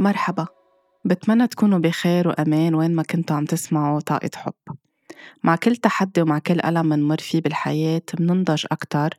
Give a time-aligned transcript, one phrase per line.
[0.00, 0.46] مرحبا.
[1.04, 4.52] بتمنى تكونوا بخير وأمان وين ما كنتوا عم تسمعوا طاقة حب.
[5.44, 9.10] مع كل تحدي ومع كل ألم منمر فيه بالحياة مننضج أكتر.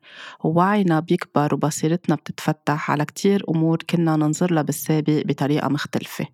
[0.44, 6.26] ووعينا بيكبر وبصيرتنا بتتفتح على كتير أمور كنا ننظر لها بالسابق بطريقة مختلفة.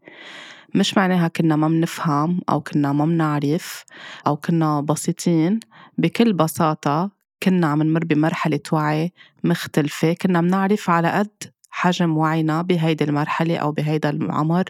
[0.76, 3.84] مش معناها كنا ما منفهم أو كنا ما منعرف
[4.28, 5.60] أو كنا بسيطين.
[5.98, 7.12] بكل بساطة
[7.44, 9.12] كنا عم نمر بمرحلة وعي
[9.44, 10.14] مختلفة.
[10.14, 14.64] كنا منعرف على قد حجم وعينا بهيدي المرحلة أو بهيدا العمر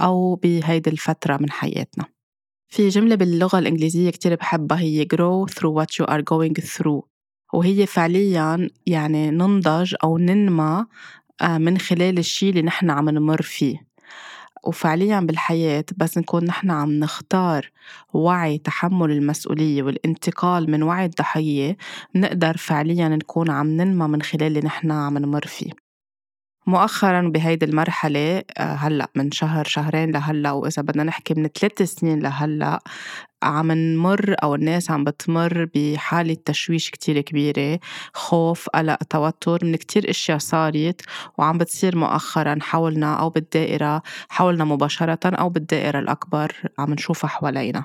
[0.00, 2.04] أو بهيدي الفترة من حياتنا.
[2.68, 7.02] في جملة باللغة الإنجليزية كتير بحبها هي grow through what you are going through
[7.54, 10.86] وهي فعليا يعني ننضج أو ننمى
[11.42, 13.92] آه، من خلال الشي اللي نحن عم نمر فيه.
[14.64, 17.70] وفعليا بالحياة بس نكون نحن عم نختار
[18.14, 21.76] وعي تحمل المسؤولية والانتقال من وعي الضحية
[22.14, 25.81] نقدر فعليا نكون عم ننمى من خلال اللي نحن عم نمر فيه.
[26.66, 32.18] مؤخرا بهيدي المرحلة آه، هلأ من شهر شهرين لهلأ وإذا بدنا نحكي من ثلاث سنين
[32.18, 32.80] لهلأ
[33.42, 37.80] عم نمر أو الناس عم بتمر بحالة تشويش كتير كبيرة
[38.14, 41.00] خوف قلق توتر من كتير أشياء صارت
[41.38, 47.84] وعم بتصير مؤخرا حولنا أو بالدائرة حولنا مباشرة أو بالدائرة الأكبر عم نشوفها حوالينا.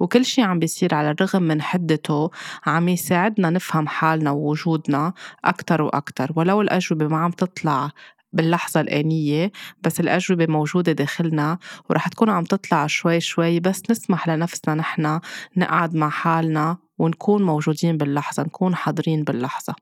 [0.00, 2.30] وكل شي عم بيصير على الرغم من حدته
[2.66, 5.12] عم يساعدنا نفهم حالنا ووجودنا
[5.44, 6.32] أكتر وأكتر.
[6.36, 7.90] ولو الأجوبة ما عم تطلع
[8.34, 11.58] باللحظة الآنية بس الأجوبة موجودة داخلنا
[11.90, 15.20] ورح تكون عم تطلع شوي شوي بس نسمح لنفسنا نحن
[15.56, 19.74] نقعد مع حالنا ونكون موجودين باللحظة نكون حاضرين باللحظة.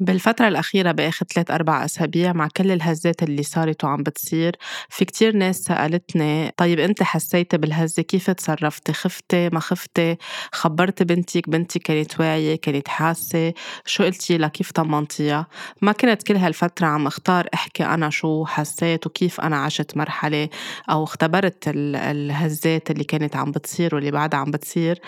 [0.00, 4.56] بالفترة الأخيرة بآخر ثلاث أربع أسابيع مع كل الهزات اللي صارت وعم بتصير
[4.88, 10.16] في كتير ناس سألتني طيب أنت حسيتي بالهزة؟ كيف تصرفتي خفتي ما خفتي
[10.52, 13.54] خبرت بنتك؟ بنتك كانت واعية؟ كانت حاسة؟
[13.86, 15.46] شو قلتي لها؟ كيف طمنتيها؟
[15.82, 20.48] ما كنت كل هالفترة عم أختار أحكي أنا شو حسيت وكيف أنا عشت مرحلة
[20.90, 25.00] أو اختبرت الهزات اللي كانت عم بتصير واللي بعدها عم بتصير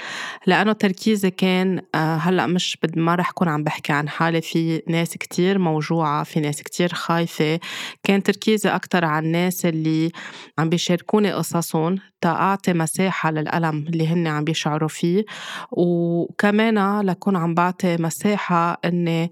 [0.46, 5.16] لأنه تركيزي كان آه، هلأ مش ما رح كون عم بحكي عن حالي في ناس
[5.16, 7.60] كتير موجوعة في ناس كتير خايفة.
[8.02, 10.10] كان تركيزي أكتر على الناس اللي
[10.58, 15.24] عم بيشاركوني قصصهم تأعطي مساحة للألم اللي هن عم بيشعروا فيه.
[15.72, 19.30] وكمان لكون عم بعطي مساحة إني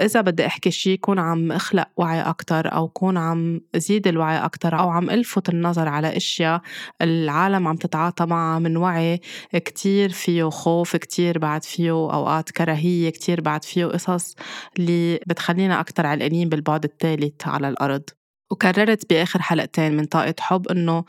[0.00, 4.78] إذا بدي أحكي شي يكون عم أخلق وعي أكتر أو كون عم زيد الوعي أكتر
[4.78, 6.60] أو عم ألفت النظر على أشياء
[7.02, 9.20] العالم عم تتعاطى معها من وعي
[9.52, 14.34] كتير فيه خوف كتير بعد فيه أوقات كراهية كتير بعد فيه قصص
[14.86, 18.02] اللي بتخلينا أكتر علقانين بالبعد الثالث على الأرض.
[18.50, 21.04] وكررت بآخر حلقتين من طاقة حب إنه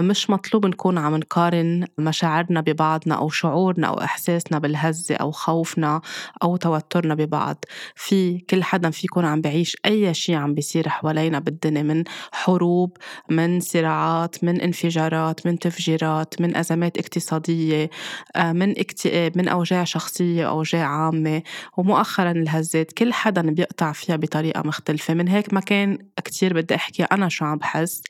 [0.00, 6.00] مش مطلوب نكون عم نقارن مشاعرنا ببعضنا أو شعورنا أو إحساسنا بالهزة أو خوفنا
[6.42, 7.64] أو توترنا ببعض.
[7.96, 12.96] في كل حدا في يكون عم بعيش أي شيء عم بيصير حوالينا بالدنيا من حروب
[13.30, 17.90] من صراعات من انفجارات من تفجيرات من أزمات اقتصادية
[18.36, 21.42] آه، من اكتئاب من أوجاع شخصية أوجاع عامة.
[21.76, 25.14] ومؤخرا الهزات كل حدا بيقطع فيها بطريقة مختلفة.
[25.14, 28.02] من هيك ما كان كتير بدي أحكي أنا شو عم بحس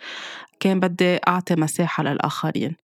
[0.60, 2.81] كان بدي أعطي مساحة للآخرين.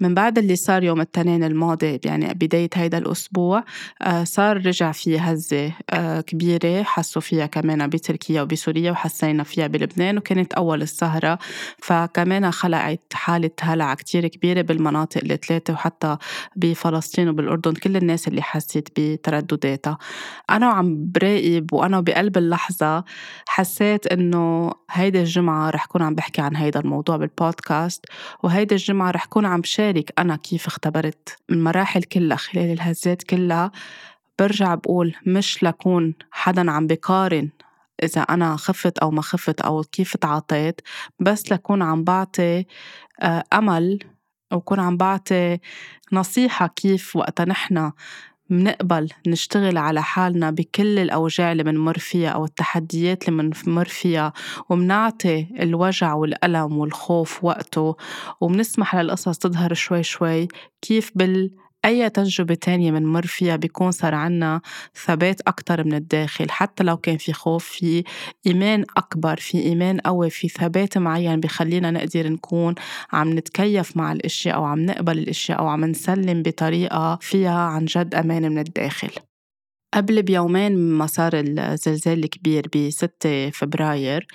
[0.00, 3.64] من بعد اللي صار يوم الاثنين الماضي يعني بداية هيدا الأسبوع
[4.02, 10.18] آه، صار رجع في هزة آه، كبيرة حسوا فيها كمان بتركيا وبسوريا وحسينا فيها بلبنان
[10.18, 11.38] وكانت أول السهرة.
[11.78, 16.16] فكمان خلقت حالة هلع كتير كبيرة بالمناطق الثلاثة وحتى
[16.56, 19.98] بفلسطين وبالأردن كل الناس اللي حست بتردداتها.
[20.50, 23.04] أنا وعم براقب وأنا بقلب اللحظة
[23.48, 28.06] حسيت إنه هيدي الجمعة رح كون عم بحكي عن هيدا الموضوع بالبودكاست
[28.42, 33.70] وهيدي الجمعة رح كون عم بشارك بشارك أنا كيف اختبرت المراحل كلها خلال الهزات كلها
[34.38, 37.50] برجع بقول مش لكون حدا عم بقارن
[38.02, 40.80] إذا أنا خفت أو ما خفت أو كيف تعاطيت
[41.20, 42.66] بس لكون عم بعطي
[43.20, 43.98] آه، أمل
[44.52, 45.58] وكون عم بعطي
[46.12, 47.92] نصيحة كيف وقتا نحنا
[48.50, 54.32] منقبل نشتغل على حالنا بكل الأوجاع اللي منمر فيها أو التحديات اللي منمر فيها
[54.68, 57.96] ومنعطي الوجع والألم والخوف وقته.
[58.40, 60.48] ومنسمح للقصص تظهر شوي شوي
[60.82, 61.50] كيف بال
[61.84, 64.60] أي تجربة تانية منمر فيها بيكون صار عنا
[65.04, 68.04] ثبات أكتر من الداخل حتى لو كان في خوف في
[68.46, 72.74] إيمان أكبر في إيمان قوي في ثبات معين بخلينا نقدر نكون
[73.12, 78.14] عم نتكيف مع الأشياء أو عم نقبل الأشياء أو عم نسلم بطريقة فيها عن جد
[78.14, 79.10] أمان من الداخل.
[79.94, 84.26] قبل بيومين ما صار الزلزال الكبير ب 6 فبراير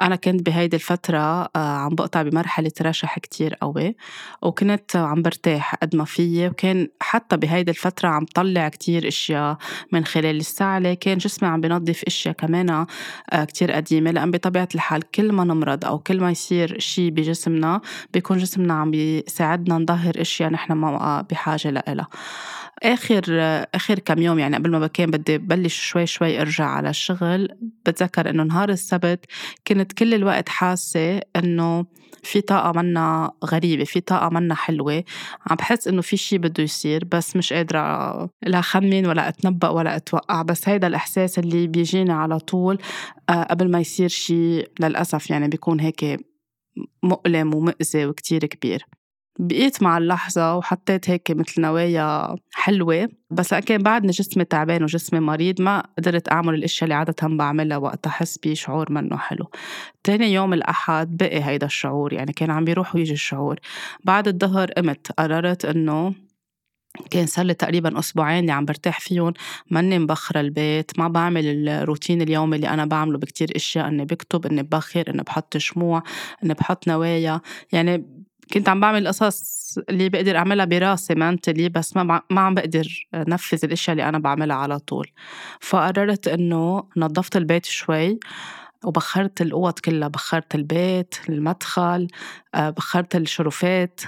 [0.00, 3.96] أنا كنت بهيدي الفترة آه، عم بقطع بمرحلة رشح كتير قوي
[4.42, 9.56] وكنت عم برتاح قد ما فيي وكان حتى بهيدي الفترة عم طلع كتير إشياء
[9.92, 15.10] من خلال السعلة كان جسمي عم بنظف إشياء كمان آه، كتير قديمة لأن بطبيعة الحال
[15.10, 17.80] كل ما نمرض أو كل ما يصير شي بجسمنا
[18.12, 22.08] بيكون جسمنا عم بيساعدنا نظهر إشياء نحن ما بحاجة لها
[22.84, 23.24] آخر
[23.74, 27.48] آخر كم يوم يعني قبل ما كان بدي بلش شوي شوي أرجع على الشغل
[27.86, 29.24] بتذكر إنه نهار السبت
[29.66, 31.86] كنت كل الوقت حاسة إنه
[32.22, 35.04] في طاقة منا غريبة في طاقة منا حلوة.
[35.50, 39.96] عم بحس إنه في شي بده يصير بس مش قادرة لا خمن ولا أتنبأ ولا
[39.96, 40.42] أتوقع.
[40.42, 42.78] بس هيدا الإحساس اللي بيجيني على طول
[43.28, 46.20] آه، قبل ما يصير شي للأسف يعني بيكون هيك
[47.02, 48.86] مؤلم ومؤذي وكتير كبير.
[49.38, 53.08] بقيت مع اللحظة وحطيت هيك مثل نوايا حلوة.
[53.30, 58.06] بس لكن بعدني جسمي تعبان وجسمي مريض ما قدرت أعمل الأشياء اللي عادة بعملها وقت
[58.06, 59.50] أحس بشعور منه حلو.
[60.04, 63.56] تاني يوم الأحد بقي هيدا الشعور يعني كان عم بيروح ويجي الشعور.
[64.04, 66.14] بعد الظهر قمت قررت إنه
[67.10, 69.32] كان صار لي تقريبا أسبوعين اللي عم برتاح فيهم.
[69.70, 74.62] ماني مبخرة البيت ما بعمل الروتين اليومي اللي أنا بعمله بكتير أشياء إني بكتب إني
[74.62, 76.02] ببخر إني بحط شموع
[76.44, 77.40] إني بحط نوايا.
[77.72, 78.04] يعني
[78.52, 83.64] كنت عم بعمل قصص اللي بقدر أعملها براسي منتلي بس ما ما عم بقدر نفذ
[83.64, 85.10] الأشياء اللي أنا بعملها على طول.
[85.60, 88.18] فقررت إنه نظفت البيت شوي
[88.84, 92.08] وبخرت الأوض كلها بخرت البيت المدخل
[92.54, 94.00] آه، بخرت الشرفات.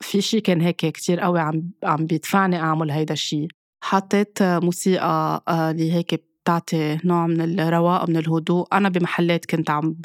[0.00, 3.48] في شي كان هيك كتير قوي عم عم بيدفعني أعمل هيدا الشي.
[3.84, 8.66] حطيت موسيقى آه، اللي هيك بتعطي نوع من الرواق من الهدوء.
[8.72, 9.96] أنا بمحلات كنت عم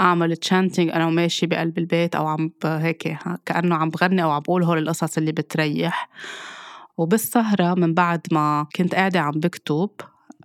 [0.00, 4.62] أعمل chanting أنا وماشي بقلب البيت أو عم هيك كأنه عم بغني أو عم بقول
[4.64, 6.08] هول القصص اللي بتريح.
[6.96, 9.90] وبالسهرة من بعد ما كنت قاعدة عم بكتب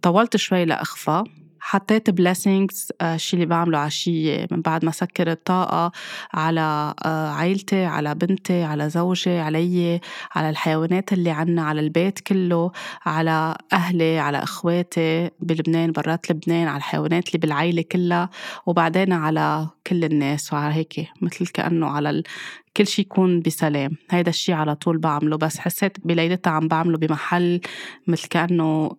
[0.01, 1.23] طولت شوي لأخفى
[1.65, 5.91] حطيت blessings آه، الشي اللي بعمله عشية من بعد ما سكر الطاقة
[6.33, 9.99] على آه، عيلتي على بنتي على زوجي علي
[10.35, 12.71] على الحيوانات اللي عنا على البيت كله
[13.05, 18.29] على أهلي على إخواتي بلبنان برات لبنان على الحيوانات اللي بالعيلة كلها
[18.65, 22.23] وبعدين على كل الناس وعلى هيك مثل كأنه على ال...
[22.77, 23.91] كل شي يكون بسلام.
[24.09, 25.37] هيدا الشي على طول بعمله.
[25.37, 27.61] بس حسيت بليلتها عم بعمله بمحل
[28.07, 28.91] مثل كأنه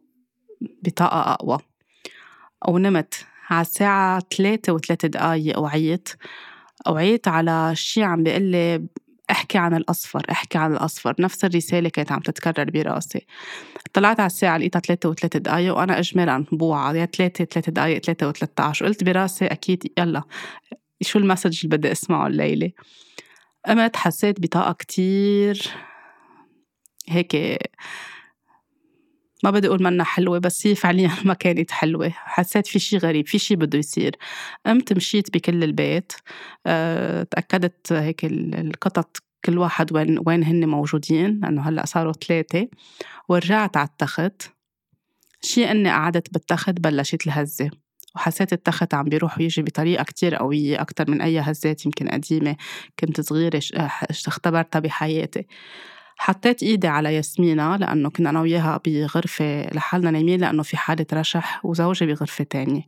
[0.83, 1.74] بطاقة أقوى.
[2.69, 6.09] ونمت على الساعة ثلاثة وثلاثة دقايق وعيت.
[6.89, 8.87] وعيت على شي عم بيقول لي
[9.31, 11.15] احكي عن الأصفر احكي عن الأصفر.
[11.19, 13.27] نفس الرسالة كانت عم تتكرر براسي.
[13.93, 16.99] طلعت على الساعة لقيتها ثلاثة وثلاثة دقايق وأنا إجمالا بوعى.
[16.99, 20.23] يا ثلاثة ثلاثة دقايق ثلاثة وثلاثة عشر قلت براسي أكيد يلا.
[21.03, 22.71] شو المسج اللي بدي أسمعه الليلة؟
[23.67, 25.71] قمت حسيت بطاقة كتير.
[27.09, 27.59] هيك
[29.45, 32.11] ما بدي أقول منا حلوة بس هي فعليا ما كانت حلوة.
[32.11, 34.17] حسيت في شي غريب في شي بده يصير.
[34.67, 36.13] قمت مشيت بكل البيت.
[36.67, 42.69] أه تأكدت هيك القطط كل واحد وين وين هن موجودين لأنه هلأ صاروا ثلاثة
[43.29, 44.43] ورجعت على التخت.
[45.43, 47.71] شي إني قعدت بالتخت بلشت الهزة.
[48.17, 52.57] وحسيت التخت عم بيروح ويجي بطريقة كتير قوية أكتر من أي هزات يمكن قديمة.
[52.99, 53.61] كنت صغيرة
[54.11, 55.47] اختبرتها بحياتي.
[56.17, 61.65] حطيت إيدي على ياسمينة لأنه كنا أنا وياها بغرفة لحالنا نايمين لأنه في حالة رشح
[61.67, 62.83] وزوجي بغرفة تانية.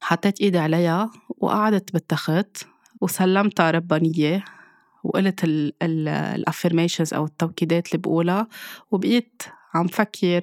[0.00, 2.64] حطيت إيدي عليها وقعدت بالتخت
[3.00, 4.44] وسلمتها ربانية
[5.04, 5.40] وقلت
[5.82, 8.48] ال affirmations أو التوكيدات اللي بقولها
[8.90, 9.42] وبقيت
[9.74, 10.40] عم فكر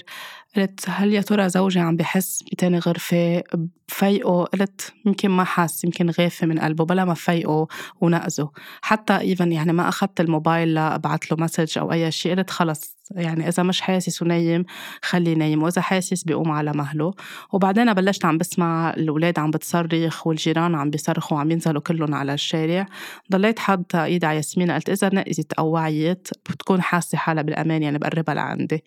[0.57, 3.43] قلت هل يا ترى زوجي عم بحس بتاني غرفة
[3.89, 7.67] بفيقه قلت يمكن ما حاس يمكن غافة من قلبه بلا ما فيقه
[8.01, 8.51] ونقزه.
[8.81, 13.47] حتى even يعني ما أخذت الموبايل لأبعت له message أو أي شيء قلت خلص يعني
[13.47, 14.65] إذا مش حاسس ونايم
[15.01, 17.13] خليه نايم وإذا حاسس بيقوم على مهله.
[17.53, 22.85] وبعدين بلشت عم بسمع الأولاد عم بتصرخ والجيران عم بيصرخوا وعم ينزلوا كلهم على الشارع.
[23.31, 27.97] ضليت حاطة إيدي على ياسمين قلت إذا نقزت أو وعيت بتكون حاسة حالها بالأمان يعني
[27.97, 28.83] بقربها لعندي.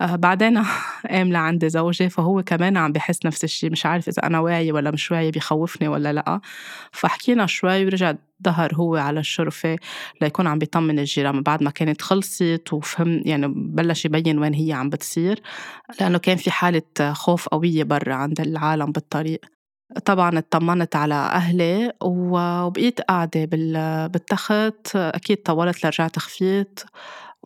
[0.00, 0.62] بعدين
[1.10, 4.90] قام لعند زوجي فهو كمان عم بحس نفس الشيء مش عارف إذا أنا واعية ولا
[4.90, 6.40] مش واعية بيخوفني ولا لأ.
[6.92, 8.14] فحكينا شوي ورجع
[8.44, 9.76] ظهر هو على الشرفة
[10.22, 14.90] ليكون عم بيطمن الجيران بعد ما كانت خلصت وفهم يعني بلش يبين وين هي عم
[14.90, 15.40] بتصير
[16.00, 19.40] لأنه كان في حالة خوف قوية برا عند العالم بالطريق.
[20.04, 23.44] طبعا اطمنت على أهلي وبقيت قاعدة
[24.12, 26.80] بالتخت أكيد طولت لرجعت خفيت.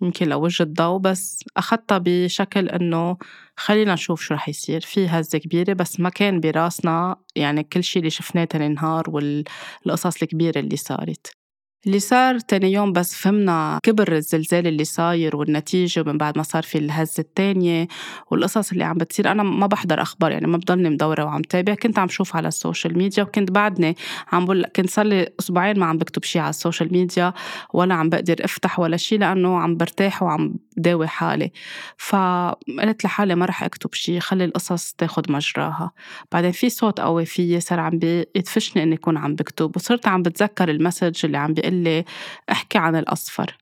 [0.03, 3.17] يمكن لوجه الضوء بس أخذتها بشكل إنه
[3.57, 4.81] خلينا نشوف شو رح يصير.
[4.81, 10.23] في هزة كبيرة بس ما كان براسنا يعني كل شي اللي شفناه تاني نهار والقصص
[10.23, 11.42] الكبيرة اللي صارت.
[11.87, 16.63] اللي صار تاني يوم بس فهمنا كبر الزلزال اللي صاير والنتيجة ومن بعد ما صار
[16.63, 17.89] في الهزة التانية
[18.31, 19.31] والقصص اللي عم بتصير.
[19.31, 21.75] أنا ما بحضر أخبار يعني ما بضلني مدورة وعم تابع.
[21.75, 23.97] كنت عم شوف على ال social media وكنت بعدني
[24.33, 27.33] عم بقول كنت صار لي أسبوعين ما عم بكتب شيء على ال social media
[27.75, 31.53] ولا عم بقدر أفتح ولا شيء لأنه عم برتاح وعم داوي حالي.
[31.99, 35.91] فقلت لحالي ما رح أكتب شيء خلي القصص تاخد مجراها.
[36.33, 40.71] بعدين في صوت قوي فيي صار عم بيدفشني إني أكون عم بكتب وصرت عم بتذكر
[40.71, 42.05] ال message اللي عم بيقول لي
[42.51, 43.57] أحكي عن الأصفر.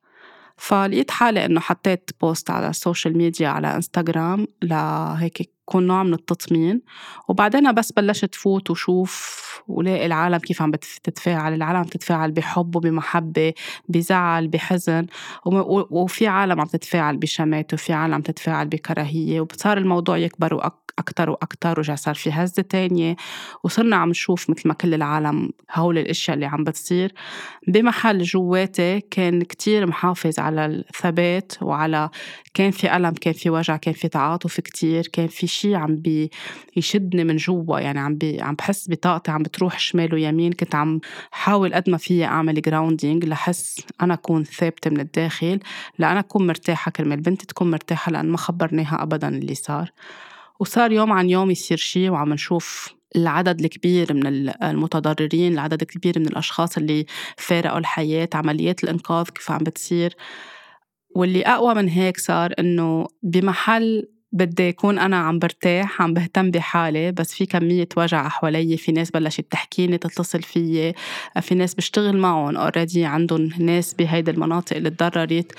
[0.57, 5.41] فلقيت حالي إنه حطيت post على ال social media على انستغرام لهيك
[5.71, 6.83] يكون نوع من التطمين.
[7.29, 13.53] وبعدين بس بلشت فوت وشوف ولاقي العالم كيف عم بتتفاعل العالم بتتفاعل بحب وبمحبة
[13.89, 15.07] بزعل بحزن.
[15.91, 19.41] وفي عالم عم تتفاعل بشماتة وفي عالم عم تتفاعل بكراهية.
[19.41, 23.17] وصار الموضوع يكبر أكتر وأكتر ورجع صار في هزة تانية.
[23.65, 27.15] وصرنا عم نشوف مثل ما كل العالم هول الأشياء اللي عم بتصير.
[27.69, 32.11] بمحل جواتي كان كتير محافظ على الثبات وعلى
[32.55, 36.03] كان في ألم كان في وجع كان في تعاطف كتير كان في شيء عم
[36.77, 41.01] بيشدني من جوا يعني عم بي عم بحس بطاقتي عم بتروح شمال ويمين كنت عم
[41.31, 45.61] حاول قد ما فيي أعمل grounding لحس أنا أكون ثابتة من الداخل
[45.99, 49.91] لأنا أكون مرتاحة كرمال بنتي تكون مرتاحة لأن ما خبرناها أبدا اللي صار.
[50.61, 54.27] وصار يوم عن يوم يصير شيء وعم نشوف العدد الكبير من
[54.63, 60.17] المتضررين العدد الكبير من الأشخاص اللي فارقوا الحياة عمليات الإنقاذ كيف عم بتصير.
[61.15, 67.13] واللي أقوى من هيك صار إنه بمحل بدي أكون أنا عم برتاح عم بهتم بحالي
[67.13, 70.95] بس في كمية وجع حوالي في ناس بلشت تحكيني تتصل فيي
[71.41, 75.53] في ناس بشتغل معهم already عندهم ناس بهيدي المناطق اللي تضررت.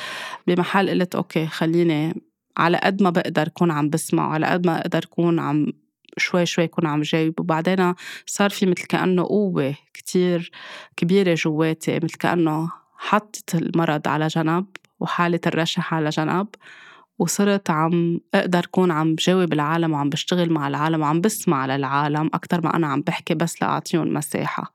[0.48, 2.22] بمحل قلت okay خليني
[2.58, 5.68] على قد ما بقدر كون عم بسمع على قد ما أقدر كون عم
[6.18, 7.40] شوي شوي كون عم جاوب.
[7.40, 7.94] وبعدين
[8.26, 10.52] صار في مثل كأنه قوة كتير
[10.98, 14.66] كبيرة جواتي مثل كأنه حطت المرض على جنب.
[15.02, 16.48] وحالة الرشح على جنب
[17.20, 22.62] وصرت عم أقدر كون عم جاوب العالم وعم بشتغل مع العالم وعم بسمع للعالم أكتر
[22.62, 24.74] ما أنا عم بحكي بس لأعطيهم مساحة.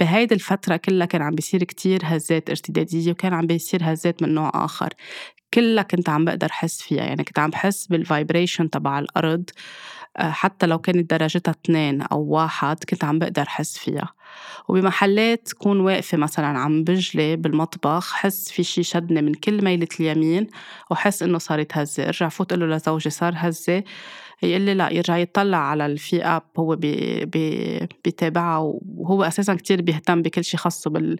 [0.00, 4.50] بهيدي الفترة كلها كان عم بيصير كتير هزات ارتدادية وكان عم بيصير هزات من نوع
[4.54, 4.88] آخر.
[5.54, 9.50] كلها كنت عم بقدر حس فيها يعني كنت عم بحس بالفايبريشن تبع الأرض.
[10.18, 14.14] حتى لو كانت درجتها اثنين أو واحد كنت عم بقدر حس فيها.
[14.68, 20.46] وبمحلات كون واقفة مثلا عم بجلي بالمطبخ حس في شي شدني من كل ميلة اليمين
[20.90, 23.84] وحس إنه صارت هزة ارجع فوت له لزوجي صار هزة.
[24.42, 28.58] يقول لي لا يرجع يطلع على ال في app هو بي بي بيتابعها
[28.96, 31.18] وهو أساسا كتير بيهتم بكل شيء خاصه بال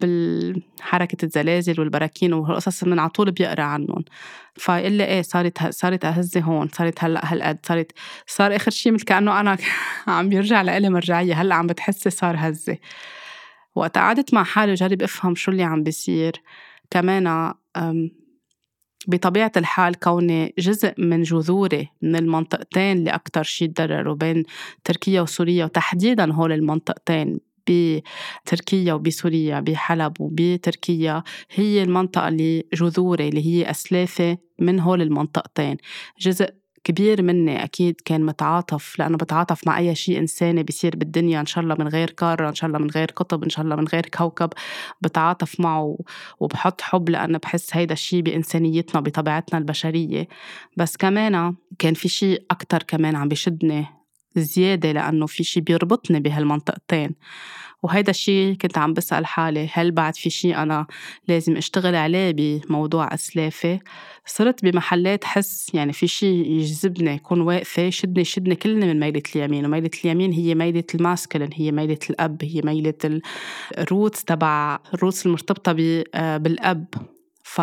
[0.00, 4.04] بالحركة الزلازل والبراكين وهالقصص من على طول بيقرأ عنهم.
[4.56, 7.92] فيقول لي إيه صارت صارت أهزة هون صارت هلأ هالقد صارت
[8.26, 9.56] صار آخر شيء مثل كأنه أنا
[10.08, 12.78] عم بيرجع لإلي مرجعية هلأ عم بتحسي صار هزة.
[13.74, 16.42] وقت قعدت مع حالي وجرب أفهم شو اللي عم بيصير.
[16.90, 17.26] كمان
[19.06, 24.44] بطبيعة الحال كوني جزء من جذوري من المنطقتين اللي أكتر شي تضرروا بين
[24.84, 31.22] تركيا وسوريا وتحديدا هول المنطقتين بتركيا وبسوريا بحلب وبتركيا
[31.54, 35.76] هي المنطقة اللي جذوري اللي هي أسلافي من هول المنطقتين.
[36.20, 36.50] جزء
[36.86, 41.64] كبير مني أكيد كان متعاطف لأنه بتعاطف مع أي شيء إنساني بيصير بالدنيا إن شاء
[41.64, 44.06] الله من غير قارة إن شاء الله من غير قطب إن شاء الله من غير
[44.06, 44.50] كوكب.
[45.00, 45.98] بتعاطف معه
[46.40, 50.28] وبحط حب لأنه بحس هيدا الشيء بإنسانيتنا بطبيعتنا البشرية.
[50.76, 53.86] بس كمان كان في شيء أكتر كمان عم بشدني
[54.36, 57.14] زيادة لأنه في شيء بيربطني بهالمنطقتين.
[57.86, 60.86] وهيدا الشيء كنت عم بسأل حالي هل بعد في شيء أنا
[61.28, 63.78] لازم أشتغل عليه بموضوع أسلافي
[64.26, 69.64] صرت بمحلات حس يعني في شيء يجذبني يكون واقفة يشدني يشدني كلنا من ميلة اليمين
[69.64, 73.20] وميلة اليمين هي ميلة ال masculine هي ميلة الأب هي ميلة
[73.78, 75.76] ال roots تبع ال roots المرتبطة
[76.14, 76.86] آه، بالأب.
[77.42, 77.60] ف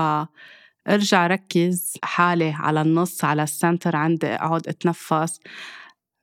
[0.87, 5.39] ارجع ركز حالي على النص على ال center عندي أقعد أتنفس.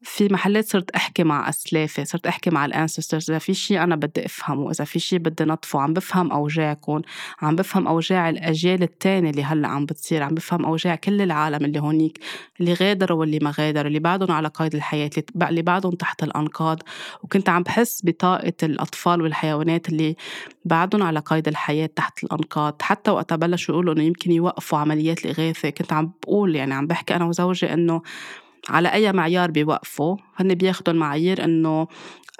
[0.03, 4.27] في محلات صرت أحكي مع أسلافي صرت أحكي مع الانسسترز إذا في شيء أنا بدي
[4.27, 7.01] أفهمه إذا في شيء بدي نطفه عم بفهم اوجاعكم
[7.43, 11.81] عم بفهم أوجاع الأجيال الثانية اللي هلأ عم بتصير عم بفهم أوجاع كل العالم اللي
[11.81, 12.19] هونيك
[12.61, 15.11] اللي غادروا واللي ما غادروا اللي بعدهم على قيد الحياة
[15.43, 16.83] اللي بعدهم تحت الأنقاض.
[17.23, 20.17] وكنت عم بحس بطاقة الأطفال والحيوانات اللي
[20.65, 22.83] بعدهم على قيد الحياة تحت الأنقاض.
[22.83, 25.71] حتى وقت بلشوا يقولوا إنه يمكن يوقفوا عمليات الإغاثة.
[25.71, 28.03] كنت عم بقول يعني عم بحكي أنا وزوجي إنه
[28.69, 31.87] على أي معيار بيوقفوا هن بياخدوا المعايير إنه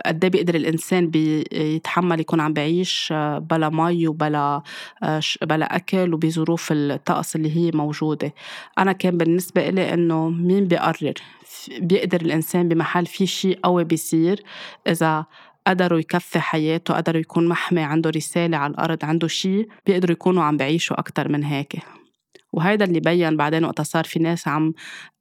[0.07, 4.63] قد إيه بيقدر الإنسان بيتحمل يكون عم بعيش آه، بلا مي وبلا
[5.03, 8.35] آه، بلا أكل وبظروف الطقس اللي هي موجودة.
[8.79, 11.15] أنا كان بالنسبة إلي إنه مين بيقرر؟
[11.81, 14.43] بيقدر الإنسان بمحل في شيء قوي بيصير
[14.89, 15.25] إذا
[15.67, 20.57] قدروا يكفي حياته قدروا يكون محمي عنده رسالة على الأرض عنده شيء بيقدروا يكونوا عم
[20.57, 21.77] بعيشوا أكتر من هيك.
[22.53, 24.73] وهيدا اللي بين بعدين وقتها صار في ناس عم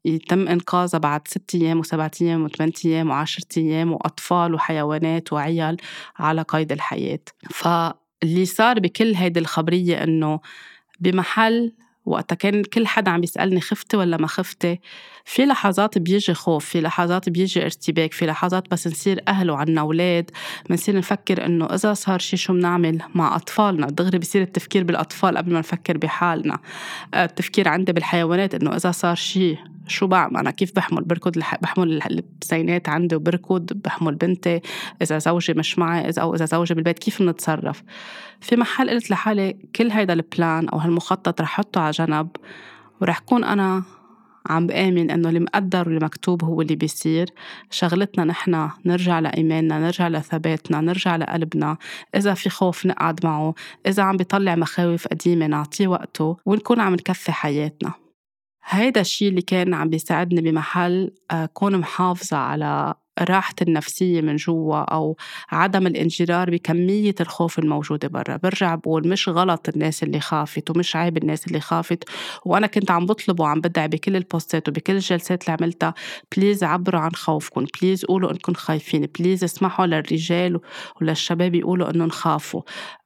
[0.05, 5.77] يتم إنقاذها بعد ست أيام وسبعة أيام وثمانية أيام وعشرة أيام وأطفال وحيوانات وعيال
[6.17, 7.19] على قيد الحياة.
[7.49, 10.39] فاللي صار بكل هيدي الخبرية إنه
[10.99, 11.73] بمحل
[12.05, 14.79] وقتها كان كل حدا عم بيسألني خفتي ولا ما خفتي؟
[15.29, 20.31] في لحظات بيجي خوف في لحظات بيجي ارتباك في لحظات بس نصير أهل وعنا أولاد
[20.69, 25.53] بنصير نفكر إنه إذا صار شي شو بنعمل مع أطفالنا؟ دغري بصير التفكير بالأطفال قبل
[25.53, 26.59] ما نفكر بحالنا.
[27.13, 29.57] آه، التفكير عندي بالحيوانات إنه إذا صار شي
[29.87, 31.55] شو بعمل؟ أنا كيف بحمل؟ بركض الح...
[31.61, 34.61] بحمل البسينات عندي وبركض بحمل بنتي
[35.01, 37.83] إذا زوجي مش معي إذا أو إذا زوجي بالبيت كيف بنتصرف
[38.41, 42.27] في محل قلت لحالي كل هيدا البلان أو هالمخطط رح حطه على جنب
[43.01, 43.83] ورح كون أنا
[44.47, 46.09] عم بآمن إنه اللي مقدر
[46.43, 47.29] هو اللي بيصير.
[47.69, 51.77] شغلتنا نحن نرجع لإيماننا نرجع لثباتنا نرجع لقلبنا.
[52.15, 53.53] إذا في خوف نقعد معه
[53.87, 57.93] إذا عم بيطلع مخاوف قديمة نعطيه وقته ونكون عم نكفي حياتنا.
[58.65, 65.17] هيدا الشيء اللي كان عم بيساعدني بمحل أكون محافظة على راحة النفسية من جوا أو
[65.51, 68.37] عدم الانجرار بكمية الخوف الموجودة برا.
[68.37, 72.03] برجع بقول مش غلط الناس اللي خافت ومش عيب الناس اللي خافت.
[72.45, 75.93] وأنا كنت عم بطلب وعم بدعي بكل البوستات وبكل الجلسات اللي عملتها
[76.37, 80.59] please عبروا عن خوفكم please قولوا إنكم خايفين please اسمحوا للرجال
[81.01, 82.61] وللشباب يقولوا إنهم خافوا.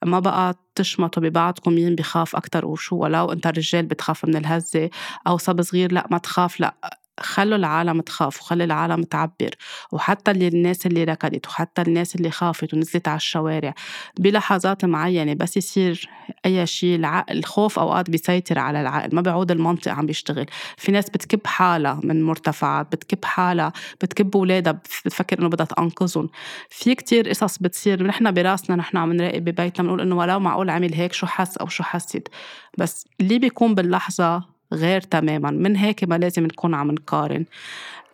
[0.05, 2.96] ما بقى تشمطوا ببعضكم مين بخاف أكتر وشو.
[2.96, 4.89] ولو أنت الرجال بتخاف من الهزة
[5.27, 7.02] أو صب صغير لا ما تخاف لا.
[7.20, 9.50] خلوا العالم تخاف وخلي العالم تعبر
[9.91, 13.74] وحتى اللي الناس اللي ركضت وحتى الناس اللي خافت ونزلت على الشوارع.
[14.20, 16.10] بلحظات معينة بس يصير
[16.46, 20.46] أي شيء العقل الخوف أوقات بيسيطر على العقل ما بيعود المنطق عم بيشتغل.
[20.77, 26.29] في ناس بتكب حالها من مرتفعات بتكب حالها بتكب أولادها بتفكر إنه بدها تنقذهم
[26.70, 30.93] في كتير قصص بتصير نحن براسنا نحن عم نراقب ببيتنا بنقول إنه ولو معقول عمل
[30.93, 32.27] هيك شو حس أو شو حست؟
[32.77, 35.51] بس اللي بيكون باللحظة غير تماما.
[35.51, 37.46] من هيك ما لازم نكون عم نقارن.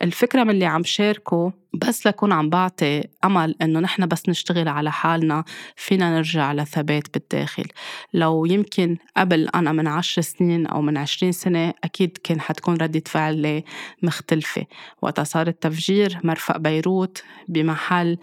[0.02, 4.92] الفكرة من اللي عم شاركه بس لكون عم بعطي أمل إنه نحن بس نشتغل على
[4.92, 5.44] حالنا
[5.76, 7.66] فينا نرجع لثبات بالداخل.
[8.14, 13.04] لو يمكن قبل أنا من عشر سنين أو من عشرين سنة أكيد كان حتكون ردة
[13.06, 13.64] فعلي
[14.04, 14.66] مختلفة.
[15.02, 18.18] وقتها صار التفجير مرفق بيروت بمحل.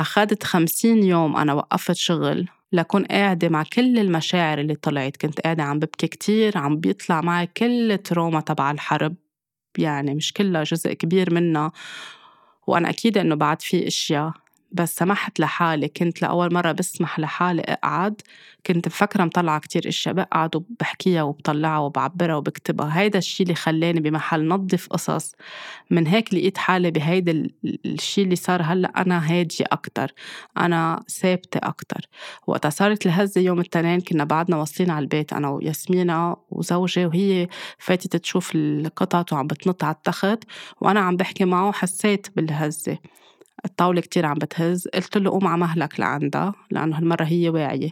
[0.00, 2.48] أخذت خمسين يوم أنا وقفت شغل.
[2.72, 5.16] لكون قاعدة مع كل المشاعر اللي طلعت.
[5.16, 9.16] كنت قاعدة عم ببكي كتير عم بيطلع معي كل تروما تبع الحرب.
[9.78, 11.72] يعني مش كلها جزء كبير منها.
[12.66, 14.32] وأنا أكيد إنه بعد في أشياء
[14.72, 18.20] بس سمحت لحالي كنت لأول مرة بسمح لحالي أقعد
[18.66, 22.98] كنت مفكرة مطلعة كتير أشياء بقعد وبحكيها وبطلعها وبعبرها وبكتبها.
[23.00, 25.32] هيدا الشي اللي خلاني بمحل نظف قصص.
[25.90, 27.48] من هيك لقيت حالي بهيدا
[27.86, 30.12] الشي اللي صار هلأ أنا هادية أكتر
[30.58, 32.00] أنا ثابتة أكتر.
[32.46, 37.48] وقتها صارت الهزة يوم التنين كنا بعدنا واصلين على البيت أنا وياسمينة وزوجي وهي
[37.78, 40.44] فاتت تشوف القطط وعم بتنط على التخت
[40.80, 42.98] وأنا عم بحكي معه حسيت بالهزة.
[43.64, 47.90] الطاولة كتير عم بتهز قلت له قوم على مهلك لعندها لأنه هالمرة هي واعية.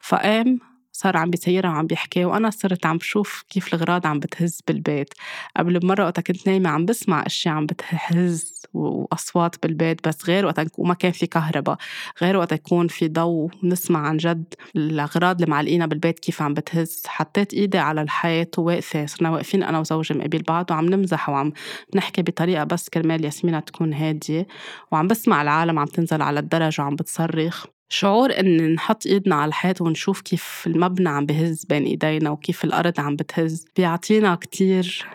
[0.00, 0.58] فقام
[1.02, 5.14] صار عم بيسيرها وعم بيحكي وأنا صرت عم بشوف كيف الأغراض عم بتهز بالبيت.
[5.56, 10.60] قبل بمرة وقتها كنت نايمة عم بسمع أشياء عم بتهز وأصوات بالبيت بس غير وقت
[10.78, 11.76] وما كان في كهرباء.
[12.22, 17.02] غير وقت يكون في ضوء ونسمع عن جد الأغراض اللي معلقينها بالبيت كيف عم بتهز.
[17.06, 21.52] حطيت إيدي على الحيط وواقفة صرنا واقفين أنا وزوجي مقابل بعض وعم نمزح وعم
[21.94, 24.46] نحكي بطريقة بس كرمال ياسمينة تكون هادية.
[24.92, 27.79] وعم بسمع العالم عم تنزل على الدرج وعم بتصرخ.
[27.92, 33.00] شعور إن نحط إيدنا على الحيط ونشوف كيف المبنى عم بهز بين إيدينا وكيف الأرض
[33.00, 35.06] عم بتهز بيعطينا كتير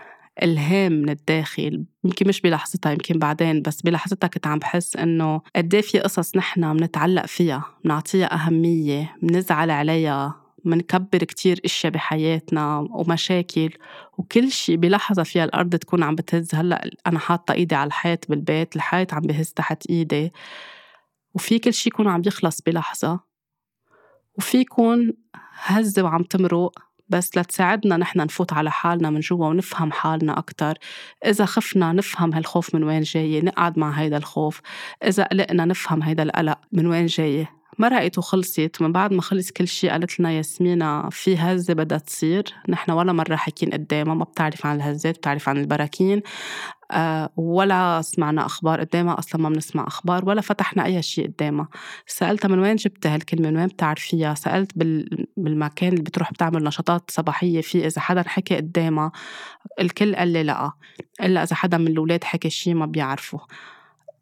[0.43, 1.85] إلهام من الداخل.
[2.03, 6.77] يمكن مش بلحظتها يمكن بعدين بس بلحظتها كنت عم بحس إنه قد في قصص نحن
[6.77, 10.35] بنتعلق فيها بنعطيها أهمية بنزعل عليها
[10.65, 13.69] منكبر كتير إشياء بحياتنا ومشاكل
[14.17, 16.55] وكل شيء بلحظة فيها الأرض تكون عم بتهز.
[16.55, 20.31] هلأ أنا حاطة إيدي على الحيط بالبيت الحيط عم بهز تحت إيدي.
[21.35, 23.19] وفي كل شي يكون عم يخلص بلحظة.
[24.37, 25.13] وفي يكون
[25.53, 30.77] هزة وعم تمرق بس لتساعدنا نحن نفوت على حالنا من جوا ونفهم حالنا أكتر.
[31.25, 34.61] إذا خفنا نفهم هالخوف من وين جاي نقعد مع هيدا الخوف.
[35.03, 37.47] إذا قلقنا نفهم هيدا القلق من وين جاي.
[37.79, 38.81] مرقت وخلصت.
[38.81, 42.43] من بعد ما خلص كل شيء قالت لنا ياسمينة في هزة بدها تصير.
[42.69, 46.21] نحن ولا مرة حكين قدامها ما بتعرف عن الهزات بتعرف عن البراكين.
[46.91, 51.69] أه ولا سمعنا أخبار قدامها أصلا ما بنسمع أخبار ولا فتحنا أي شيء قدامها.
[52.07, 54.71] سألتها من وين جبت هالكلمة من وين بتعرفيها؟ سألت
[55.37, 57.85] بالمكان اللي بتروح بتعمل نشاطات صباحية فيه.
[57.87, 59.11] إذا حدا حكي قدامها
[59.81, 60.71] الكل قال لي لأ.
[61.23, 63.39] إلا إذا حدا من الأولاد حكي شيء ما بيعرفه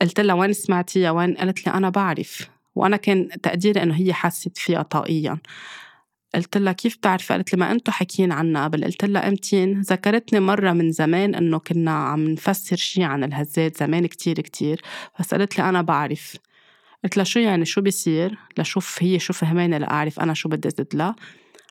[0.02, 2.53] قلت لها وين سمعتيها؟ وين؟ قالت لي أنا بعرف.
[2.76, 5.38] وأنا كان تقديري إنه هي حست فيها طاقيا
[6.36, 10.40] قلت لها كيف بتعرفي؟ قالت لي ما أنتم حكيين عنا قبل، قلت لها أمتين؟ ذكرتني
[10.40, 14.82] مرة من زمان إنه كنا عم نفسر شي عن الهزات زمان كتير كتير،
[15.20, 16.38] بس قالت لي أنا بعرف،
[17.04, 20.88] قلت لها شو يعني شو بيصير؟ لشوف هي شو فهمانة لأعرف أنا شو بدي زد
[20.94, 21.16] لها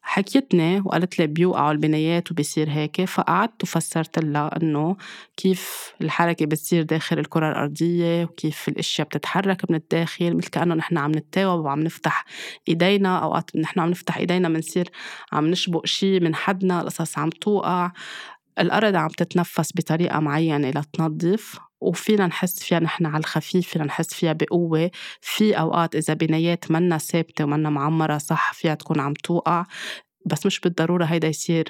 [0.03, 4.97] حكيتني وقالت لي بيوقعوا البنايات وبيصير هيك فقعدت وفسرت لها إنه
[5.37, 11.11] كيف الحركة بتصير داخل الكرة الأرضية وكيف الأشياء بتتحرك من الداخل مثل كأنه نحن عم
[11.13, 12.25] نتاوب وعم نفتح
[12.69, 14.91] إيدينا أوقات نحن عم نفتح إيدينا بنصير
[15.33, 17.93] عم نشبق شيء من حدنا القصص عم توقع
[18.59, 21.59] الأرض عم تتنفس بطريقة معينة لتنظف.
[21.83, 24.91] وفينا نحس فيها نحن على الخفيف فينا نحس فيها بقوة.
[25.21, 29.67] في أوقات إذا بنايات منا ثابتة ومنا معمرة صح فيها تكون عم توقع
[30.27, 31.69] بس مش بالضرورة هيدا يصير.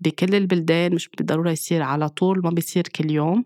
[0.00, 3.44] بكل البلدان مش بالضرورة يصير على طول ما بيصير كل يوم.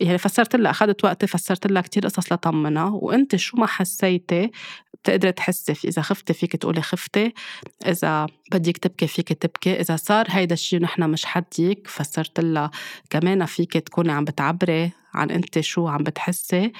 [0.00, 4.50] يعني فسرت لها أخذت وقتي فسرت لها كتير قصص لطمنها وأنت شو ما حسيتي
[5.02, 7.34] بتقدري تحسي في إذا خفتي فيك تقولي خفتي
[7.86, 12.70] إذا بدك تبكي فيك تبكي إذا صار هيدا الشيء ونحن مش حديك فسرت لها
[13.10, 16.72] كمان فيك تكوني عم بتعبري عن أنت شو عم بتحسي.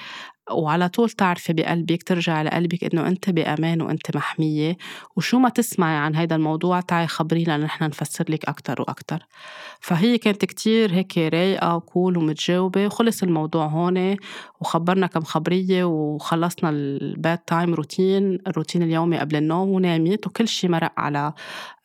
[0.51, 4.77] وعلى طول تعرفي بقلبك ترجعي لقلبك إنه أنت بأمان وأنت محمية.
[5.15, 9.25] وشو ما تسمعي عن هذا الموضوع تعي خبرينا نحن نفسر لك أكثر وأكثر
[9.79, 14.15] فهي كانت كتير هيك رايقة و cool ومتجاوبة وخلص الموضوع هون.
[14.61, 20.27] وخبرنا كم خبرية وخلصنا ال bedtime routine الروتين اليومي قبل النوم ونامت.
[20.27, 21.33] وكل شيء مرق على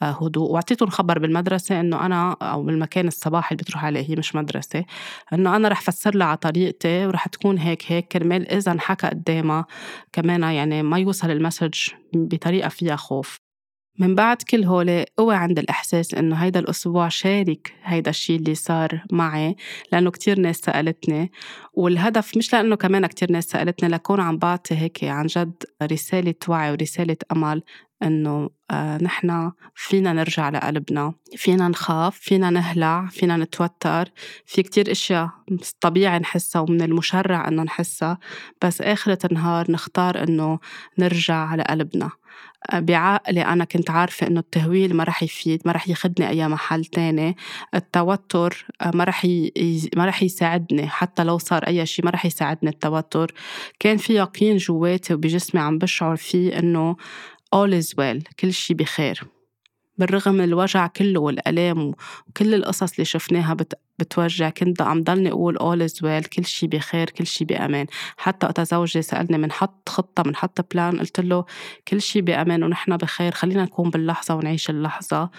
[0.02, 0.50] آه، هدوء.
[0.50, 4.84] وأعطيتهم خبر بالمدرسة إنه أنا أو بالمكان الصباحي اللي بتروح عليه هي مش مدرسة
[5.32, 9.66] إنه أنا رح فسر لها على طريقتي ورح تكون هيك هيك كرمال اذا انحكى قدامها
[10.12, 13.36] كمان يعني ما يوصل المسج بطريقة فيها خوف.
[13.98, 19.02] من بعد كل هول قوي عند الإحساس إنه هيدا الأسبوع شارك هيدا الشيء اللي صار
[19.12, 19.56] معي
[19.92, 21.32] لأنه كتير ناس سألتني
[21.74, 26.70] والهدف مش لأنه كمان كتير ناس سألتني لكون عم بعطي هيك عن جد رسالة وعي
[26.72, 27.62] ورسالة أمل.
[28.02, 34.08] إنه آه نحن فينا نرجع لقلبنا فينا نخاف فينا نهلع فينا نتوتر.
[34.46, 35.30] في كتير إشياء
[35.80, 38.18] طبيعي نحسها ومن المشرع إنه نحسها
[38.62, 40.58] بس آخرة النهار نختار إنه
[40.98, 42.10] نرجع لقلبنا.
[42.70, 46.84] آه بعقلي أنا كنت عارفة إنه التهويل ما رح يفيد ما رح ياخدني أي محل
[46.84, 47.36] تاني.
[47.74, 49.52] التوتر آه ما رح ي...
[49.96, 53.34] ما رح يساعدني حتى لو صار أي شيء ما رح يساعدني التوتر.
[53.80, 56.96] كان في يقين جواتي وبجسمي عم بشعر فيه إنه
[57.54, 59.22] all is well كل شي بخير.
[59.98, 61.94] بالرغم من الوجع كله والآلام
[62.28, 63.74] وكل القصص اللي شفناها بت...
[63.98, 67.86] بتوجع كنت عم ضلني أقول all is well كل شي بخير كل شي بأمان.
[68.16, 71.44] حتى وقت زوجي سألني منحط خطة منحط بلان قلت له
[71.88, 75.30] كل شي بأمان ونحن بخير خلينا نكون باللحظة ونعيش اللحظة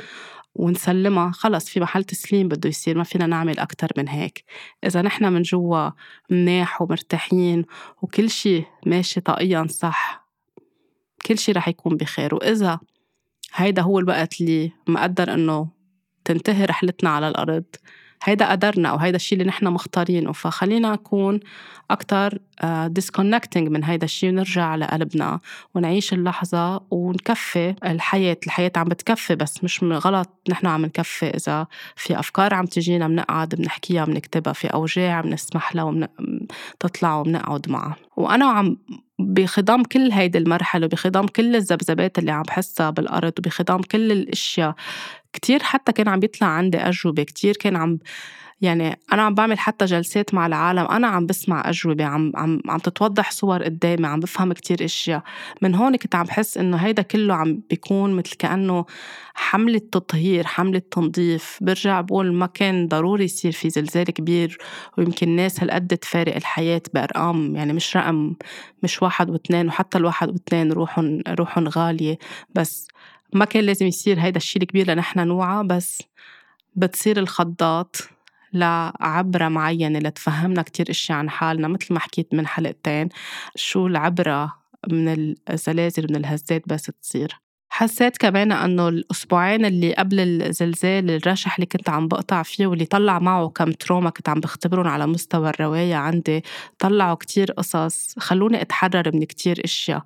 [0.55, 1.31] ونسلمها.
[1.31, 4.43] خلص في محل تسليم بده يصير ما فينا نعمل أكتر من هيك.
[4.85, 5.89] إذا نحن من جوا
[6.29, 7.65] مناح ومرتاحين
[8.01, 10.26] وكل شي ماشي طاقيا صح
[11.27, 12.35] كل شي رح يكون بخير.
[12.35, 12.79] وإذا
[13.55, 15.67] هيدا هو الوقت اللي مقدر إنه
[16.25, 17.63] تنتهي رحلتنا على الأرض
[18.23, 20.31] هيدا قدرنا أو هيدا الشيء اللي نحن مختارينه.
[20.31, 21.39] فخلينا نكون
[21.91, 22.39] أكتر
[22.85, 25.39] ديسكونكتنج من هيدا الشيء ونرجع لقلبنا
[25.75, 28.37] ونعيش اللحظة ونكفي الحياة.
[28.45, 30.29] الحياة عم بتكفي بس مش غلط.
[30.49, 35.83] نحن عم نكفي إذا في أفكار عم تجينا بنقعد بنحكيها بنكتبها في أوجاع بنسمح لها
[35.83, 36.07] ومن...
[36.79, 37.95] تطلع وبنقعد معها.
[38.17, 38.77] وأنا عم
[39.19, 44.75] بخضم كل هيدي المرحلة وبخضم كل الذبذبات اللي عم بحسها بالأرض وبخضم كل الأشياء.
[45.33, 47.99] كتير حتى كان عم بيطلع عندي أجوبة كتير كان عم
[48.61, 52.77] يعني أنا عم بعمل حتى جلسات مع العالم أنا عم بسمع أجوبة عم عم عم
[52.79, 55.23] تتوضح صور قدامي عم بفهم كتير أشياء.
[55.61, 58.85] من هون كنت عم بحس إنه هيدا كله عم بيكون مثل كأنه
[59.33, 61.57] حملة تطهير حملة تنظيف.
[61.61, 64.57] برجع بقول ما كان ضروري يصير في زلزال كبير
[64.97, 67.55] ويمكن الناس هالقد تفارق الحياة بأرقام.
[67.55, 68.33] يعني مش رقم
[68.83, 72.17] مش واحد واثنين وحتى الواحد واثنين روحهم روحهم غالية.
[72.55, 72.87] بس
[73.33, 76.01] ما كان لازم يصير هيدا الشيء الكبير لنحن نوعى بس
[76.75, 77.95] بتصير الخضات
[78.59, 83.09] لعبرة معينة لتفهمنا كتير اشياء عن حالنا مثل ما حكيت من حلقتين
[83.55, 84.53] شو العبرة
[84.91, 87.46] من الزلازل من الهزات بس تصير.
[87.69, 93.19] حسيت كمان إنه الأسبوعين اللي قبل الزلزال الرشح اللي كنت عم بقطع فيه واللي طلع
[93.19, 96.43] معه كم trauma كنت عم بختبرهم على مستوى الرواية عندي
[96.79, 100.03] طلعوا كتير قصص خلوني أتحرر من كتير أشياء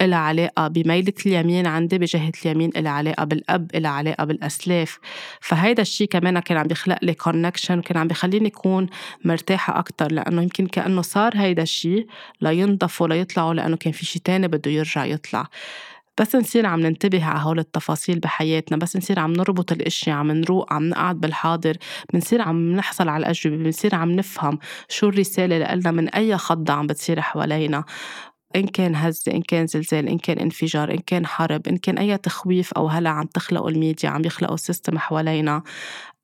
[0.00, 4.98] إلها علاقة بميلة اليمين عندي بجهة اليمين إلها علاقة بالأب إلها علاقة بالأسلاف.
[5.40, 8.86] فهيدا الشيء كمان كان عم بيخلق لي connection وكان عم بيخليني أكون
[9.24, 12.06] مرتاحة أكتر لأنه يمكن كأنه صار هيدا الشيء
[12.40, 15.46] لينضفوا ليطلعوا لأنه كان في شيء تاني بده يرجع يطلع.
[16.20, 20.72] بس نصير عم ننتبه على هول التفاصيل بحياتنا بس نصير عم نربط الإشياء عم نروق
[20.72, 21.76] عم نقعد بالحاضر
[22.12, 26.86] بنصير عم نحصل على الأجوبة بنصير عم نفهم شو الرسالة لنا من أي خضة عم
[26.86, 27.84] بتصير حوالينا.
[28.56, 32.18] إن كان هزة إن كان زلزال إن كان انفجار إن كان حرب إن كان أي
[32.18, 35.62] تخويف أو هلع عم تخلقه الميديا عم يخلقوا ال system حوالينا.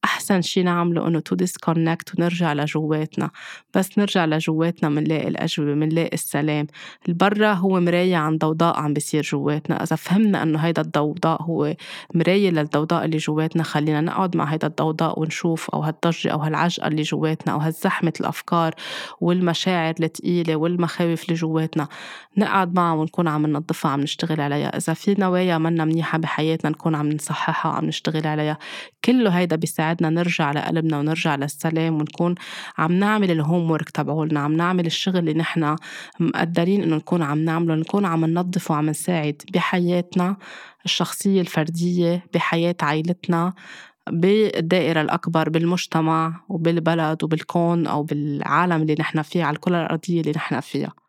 [0.04, 3.30] أحسن شي نعمله إنه to disconnect ونرجع لجواتنا.
[3.74, 6.66] بس نرجع لجواتنا منلاقي الأجوبة منلاقي السلام.
[7.08, 9.82] البرا هو مراية عن ضوضاء عم بيصير جواتنا.
[9.82, 11.74] إذا فهمنا إنه هيدا الضوضاء هو
[12.14, 17.02] مراية للضوضاء اللي جواتنا خلينا نقعد مع هيدا الضوضاء ونشوف أو هالضجة أو هالعجقة اللي
[17.02, 18.74] جواتنا أو هالزحمة الأفكار
[19.20, 21.88] والمشاعر الثقيلة والمخاوف اللي جواتنا.
[22.36, 24.76] نقعد معها ونكون عم ننظفها عم نشتغل عليها.
[24.76, 28.58] إذا في نوايا منا منيحة بحياتنا نكون عم نصححها وعم نشتغل عليها.
[29.04, 32.34] كله هيدا بيساعد يساعدنا نرجع لقلبنا ونرجع للسلام ونكون
[32.78, 35.76] عم نعمل الهوم ورك تبعولنا عم نعمل الشغل اللي نحن
[36.20, 40.36] مقدرين إنه نكون عم نعمله نكون عم ننظف وعم نساعد بحياتنا
[40.84, 43.52] الشخصية الفردية بحياة عائلتنا
[44.10, 50.60] بالدائرة الأكبر بالمجتمع وبالبلد وبالكون أو بالعالم اللي نحن فيه على الكرة الأرضية اللي نحن
[50.60, 51.01] فيها.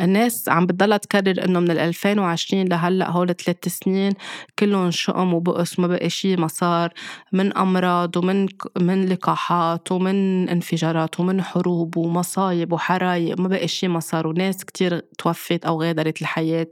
[0.00, 4.12] الناس عم بتضلها تكرر إنه من 2020 لهلأ هول ثلاث سنين
[4.58, 6.92] كلهم شؤم وبؤس وما بقى شيء مسار
[7.32, 8.48] من أمراض ومن
[8.80, 15.64] من لقاحات ومن انفجارات ومن حروب ومصايب وحرايق ما بقى شيء مسار وناس كتير توفت
[15.64, 16.66] أو غادرت الحياة.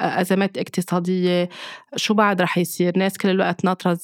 [0.00, 1.48] أزمات اقتصادية
[1.96, 3.98] شو بعد رح يصير؟ ناس كل الوقت ناطرة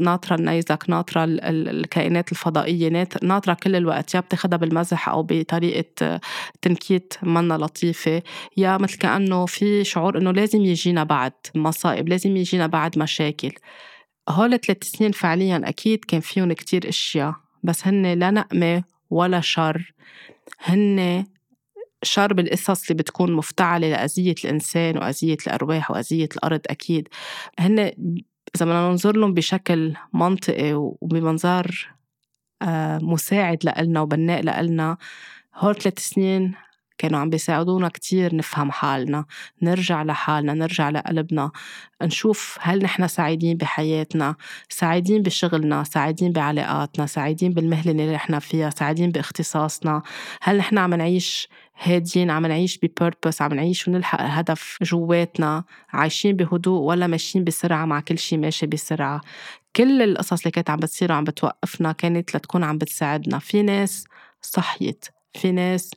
[0.00, 6.20] ناطرة النيزك ناطرة الكائنات الفضائية ناطرة كل الوقت يا بتاخدها بالمزح أو بطريقة
[6.62, 8.05] تنكيت منا لطيفة.
[8.06, 8.22] مختلفة
[8.56, 13.52] يا مثل كأنه في شعور إنه لازم يجينا بعد مصائب لازم يجينا بعد مشاكل.
[14.28, 19.92] هول ثلاث سنين فعليا أكيد كان فيهم كتير أشياء بس هن لا نقمة ولا شر.
[20.60, 21.24] هن
[22.02, 27.08] شر بالقصص اللي بتكون مفتعلة لأذية الإنسان وأذية الأرواح وأذية الأرض أكيد.
[27.58, 27.78] هن
[28.56, 31.96] إذا بدنا ننظر لهم بشكل منطقي وبمنظار
[32.62, 34.96] آه، مساعد لإلنا وبناء لإلنا
[35.54, 36.54] هول ثلاث سنين
[36.98, 39.24] كانوا عم بيساعدونا كتير نفهم حالنا
[39.62, 41.50] نرجع لحالنا نرجع لقلبنا
[42.02, 44.36] نشوف هل نحن سعيدين بحياتنا
[44.68, 50.02] سعيدين بشغلنا سعيدين بعلاقاتنا سعيدين بالمهنة اللي نحن فيها سعيدين باختصاصنا.
[50.42, 51.48] هل نحن عم نعيش
[51.82, 58.00] هادين عم نعيش ببيربس عم نعيش ونلحق الهدف جواتنا عايشين بهدوء ولا ماشيين بسرعة مع
[58.00, 59.20] كل شي ماشي بسرعة؟
[59.76, 63.38] كل القصص اللي كانت عم بتصير وعم بتوقفنا كانت لتكون عم بتساعدنا.
[63.38, 64.04] في ناس
[64.42, 65.04] صحيت
[65.34, 65.90] في ناس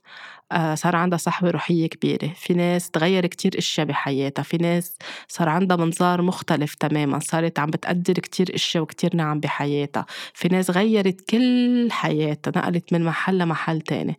[0.74, 2.28] صار عندها صحوة روحية كبيرة.
[2.36, 4.42] في ناس تغير كتير إشياء بحياتها.
[4.42, 4.96] في ناس
[5.28, 7.18] صار عندها منظار مختلف تماما.
[7.18, 10.06] صارت عم بتقدر كتير إشياء وكتير نعم بحياتها.
[10.34, 14.18] في ناس غيرت كل حياتها نقلت من محل لمحل تاني.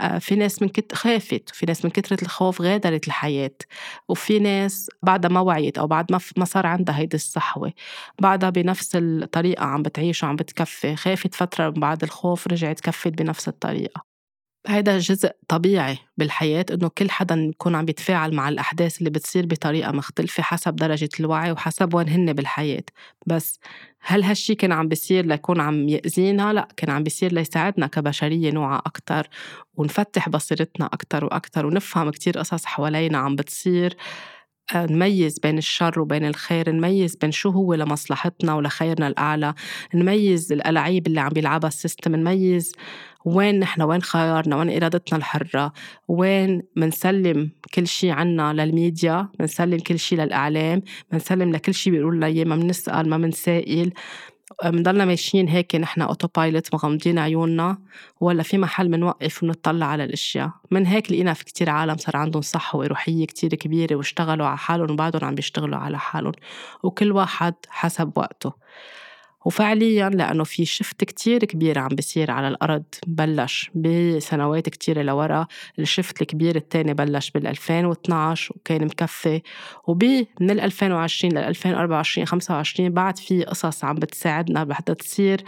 [0.00, 1.50] آه، في ناس من كت خافت.
[1.54, 3.50] في ناس من كترة الخوف غادرت الحياة.
[4.08, 7.72] وفي ناس بعدها ما وعيت أو بعد ما صار عندها هيدي الصحوة
[8.20, 10.96] بعدها بنفس الطريقة عم بتعيش وعم بتكفي.
[10.96, 14.09] خافت فترة بعد الخوف رجعت كفت بنفس الطريقة.
[14.66, 19.92] هيدا جزء طبيعي بالحياة إنه كل حدا يكون عم بيتفاعل مع الأحداث اللي بتصير بطريقة
[19.92, 22.82] مختلفة حسب درجة الوعي وحسب وين هن بالحياة
[23.26, 23.60] بس
[24.00, 28.78] هل هالشي كان عم بيصير ليكون عم يأذينا؟ لا كان عم بيصير ليساعدنا كبشرية نوعا
[28.78, 29.28] أكتر
[29.74, 33.96] ونفتح بصيرتنا أكتر وأكتر ونفهم كتير قصص حوالينا عم بتصير
[34.74, 39.54] آه، نميز بين الشر وبين الخير نميز بين شو هو لمصلحتنا ولخيرنا الأعلى
[39.94, 42.72] نميز الألعاب اللي عم بيلعبها ال system نميز
[43.24, 45.72] وين نحن وين خيارنا وين إرادتنا الحرة
[46.08, 52.26] وين منسلم كل شيء عنا للميديا منسلم كل شيء للإعلام منسلم لكل شيء بيقولوا لنا
[52.26, 53.92] إياه ما منسأل ما منسائل.
[54.64, 57.78] بنضلنا ماشيين هيك نحن auto pilot مغمضين عيوننا
[58.20, 60.50] ولا في محل بنوقف ونطلع على الأشياء.
[60.70, 64.90] من هيك لقينا في كتير عالم صار عندهم صحوه روحيه كتير كبيرة واشتغلوا على حالهم
[64.90, 66.32] وبعدهم عم بيشتغلوا على حالهم.
[66.82, 68.52] وكل واحد حسب وقته.
[69.44, 75.46] وفعليا لأنه في شفت كتير كبير عم بيصير على الأرض بلش بسنوات كتيرة لورا
[75.78, 79.42] الشفت الكبير التاني بلش بال 2012 وكان مكفي
[79.86, 85.44] وبي من ال 2020 لل 2024 25 بعد في قصص عم بتساعدنا بحتى تصير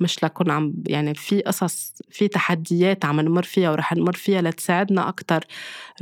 [0.00, 5.08] مش لكون عم يعني في قصص في تحديات عم نمر فيها ورح نمر فيها لتساعدنا
[5.08, 5.44] أكتر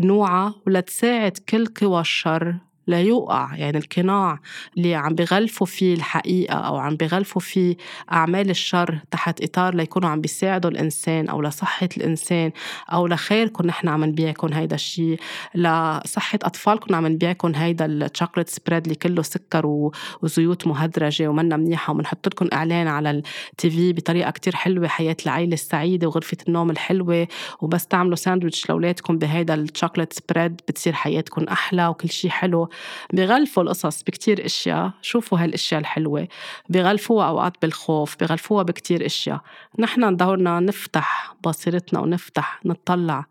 [0.01, 4.39] نوعى ولتساعد كل قوى الشر لا يوقع يعني القناع
[4.77, 7.77] اللي عم بغلفوا فيه الحقيقة أو عم بغلفوا فيه
[8.13, 12.51] أعمال الشر تحت إطار ليكونوا عم بيساعدوا الإنسان أو لصحة الإنسان
[12.93, 15.21] أو لخيركم نحن عم نبيعكم هيدا الشيء
[15.55, 19.91] لصحة أطفالكم عم نبيعكم هيدا الشوكليت سبريد اللي كله سكر
[20.23, 25.55] وزيوت مهدرجة ومنا منيحة وبنحط لكم إعلان على التي في بطريقة كتير حلوة حياة العيلة
[25.55, 27.29] السعيدة وغرفة النوم الحلوة
[27.61, 32.70] وبس تعملوا ساندويتش لأولادكم بهيدا ال chocolate spread بتصير حياتكم أحلى وكل شيء حلو.
[33.13, 36.29] بغلفوا القصص بكتير إشياء شوفوا هالإشياء الحلوة.
[36.69, 39.41] بغلفوها أوقات بالخوف بغلفوها بكتير إشياء.
[39.79, 43.27] نحن دورنا نفتح بصيرتنا ونفتح نطلع.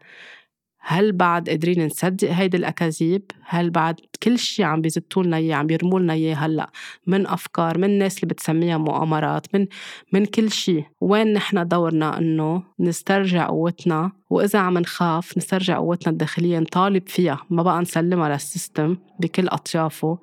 [0.91, 5.67] هل بعد قادرين نصدق هيدي الأكاذيب؟ هل بعد كل شيء عم بيزتوا لنا إياه عم
[5.67, 6.69] بيرموا لنا إياه هلأ؟
[7.07, 9.67] من أفكار من الناس اللي بتسميها مؤامرات من
[10.13, 16.59] من كل شيء وين نحن دورنا إنه نسترجع قوتنا؟ وإذا عم نخاف نسترجع قوتنا الداخلية
[16.59, 17.45] نطالب فيها.
[17.49, 20.19] ما بقى نسلمها للسيستم بكل أطيافه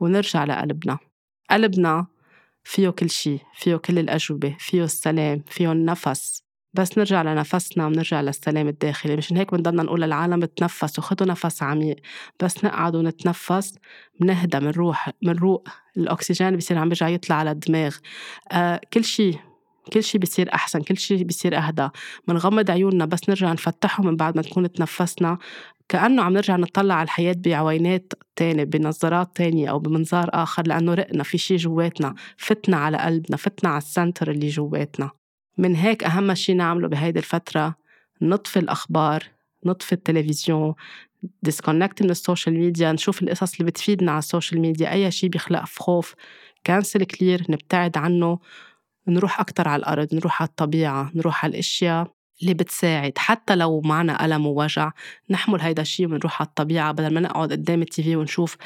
[0.00, 0.98] ونرجع لقلبنا.
[1.50, 2.06] قلبنا
[2.64, 6.49] فيه كل شيء فيه كل الأجوبة فيه السلام فيه النفس.
[6.74, 11.96] بس نرجع لنفسنا ونرجع للسلام الداخلي مشان هيك بنضلنا نقول للعالم تنفسوا خدوا نفس عميق
[12.42, 13.78] بس نقعد ونتنفس
[14.20, 17.96] بنهدى بنروح بنروق الأكسجين بصير عم بيرجع يطلع على الدماغ.
[18.52, 19.38] آه كل شيء
[19.92, 21.88] كل شيء بيصير أحسن كل شيء بيصير أهدى.
[22.28, 25.38] بنغمض عيوننا بس نرجع نفتحهم من بعد ما نكون تنفسنا
[25.88, 31.22] كأنه عم نرجع نطلع على الحياة بعوينات تانية بنظارات تانية أو بمنظار آخر لأنه رقنا
[31.22, 35.19] في شيء جواتنا فتنا على قلبنا فتنا على السنتر اللي جواتنا.
[35.58, 37.74] من هيك أهم شيء نعمله بهيدي الفترة
[38.22, 39.24] نطفي الأخبار
[39.66, 40.74] نطفي التلفزيون
[41.42, 45.30] disconnect من ال social media نشوف القصص اللي بتفيدنا على ال social media أي شيء
[45.30, 46.14] بيخلق خوف
[46.64, 48.38] cancel clear نبتعد عنه
[49.08, 53.12] نروح أكتر على الأرض نروح على الطبيعة نروح على الأشياء اللي بتساعد.
[53.18, 54.90] حتى لو معنا ألم ووجع
[55.30, 58.56] نحمل هيدا الشيء ونروح على الطبيعة بدل ما نقعد قدام ال TV ونشوف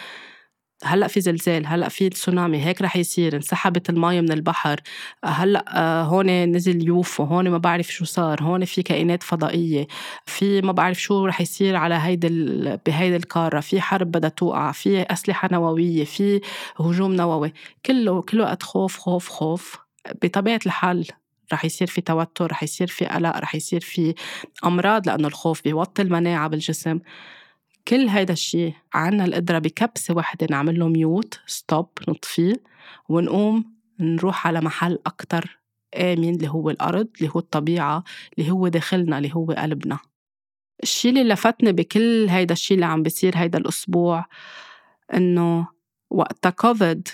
[0.85, 4.81] هلأ في زلزال هلأ في تسونامي هيك رح يصير انسحبت المي من البحر
[5.25, 9.87] هلأ آه، هون نزل UFO هون ما بعرف شو صار هون في كائنات فضائية
[10.27, 12.29] في ما بعرف شو رح يصير على هيدي
[12.87, 16.41] بهيدي القارة في حرب بدها توقع في أسلحة نووية في
[16.81, 17.53] هجوم نووي
[17.87, 19.79] كله كل وقت خوف خوف خوف
[20.23, 21.07] بطبيعة الحال
[21.53, 24.15] رح يصير في توتر رح يصير في قلق رح يصير في
[24.65, 26.99] أمراض لأنه الخوف بيوطي المناعة بالجسم.
[27.89, 32.63] كل هيدا الشيء عنا القدرة بكبسة واحدة نعمل له mute stop نطفيه
[33.09, 35.61] ونقوم نروح على محل أكتر
[35.97, 38.05] آمن اللي هو الأرض اللي هو الطبيعة
[38.39, 39.99] اللي هو داخلنا اللي هو قلبنا.
[40.83, 44.27] الشيء اللي لفتني بكل هيدا الشيء اللي عم بيصير هيدا الأسبوع
[45.15, 45.67] إنه
[46.11, 47.09] وقت كوفيد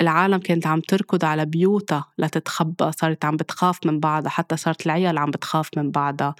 [0.00, 5.18] العالم كانت عم تركض على بيوتها لتتخبى صارت عم بتخاف من بعضها حتى صارت العيال
[5.18, 6.34] عم بتخاف من بعضها.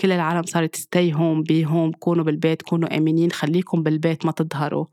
[0.00, 4.86] كل العالم صارت ستي هوم بي هوم كونوا بالبيت كونوا آمنين خليكم بالبيت ما تظهروا.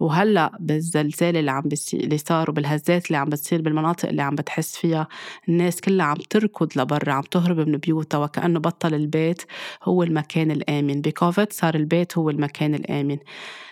[0.00, 4.76] وهلأ بالزلزال اللي عم بيصير اللي صار وبالهزات اللي عم بتصير بالمناطق اللي عم بتحس
[4.76, 5.08] فيها
[5.48, 9.42] الناس كلها عم تركض لبرا عم تهرب من بيوتها وكأنه بطل البيت
[9.84, 11.00] هو المكان الآمن.
[11.00, 13.18] بكوفيد صار البيت هو المكان الآمن.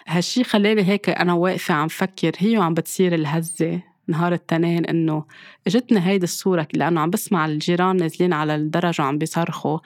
[0.08, 3.80] هالشي خلاني هيك أنا واقفة عم فكر هي وعم بتصير الهزة.
[4.08, 5.24] نهار التنين إنه
[5.66, 9.78] إجتني هيدي الصورة لأنه عم بسمع الجيران نازلين على الدرج وعم بيصرخوا.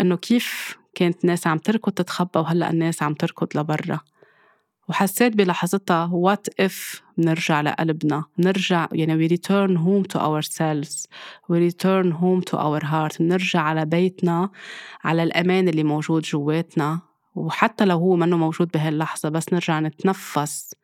[0.00, 4.00] إنه كيف كانت الناس عم تركض تتخبى وهلأ الناس عم تركض لبرا.
[4.88, 11.06] وحسيت بلحظتها what if بنرجع لقلبنا نرجع يعني we return home to ourselves
[11.50, 14.50] we return home to our heart بنرجع على بيتنا
[15.04, 17.00] على الأمان اللي موجود جواتنا.
[17.34, 20.74] وحتى لو هو منه موجود بهاللحظة بس نرجع نتنفس.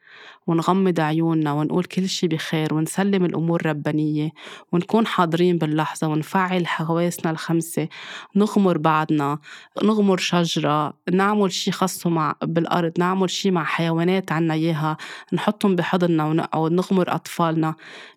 [0.47, 4.31] ونغمض عيوننا ونقول كل شي بخير ونسلم الأمور ربانية
[4.73, 7.89] ونكون حاضرين باللحظة ونفعل حواسنا الخمسة
[8.37, 9.39] نغمر بعضنا
[9.83, 14.97] نغمر شجرة نعمل شي خاصه مع بالأرض نعمل شي مع حيوانات عنا إياها
[15.33, 17.75] نحطهم بحضننا ونقعد نغمر أطفالنا.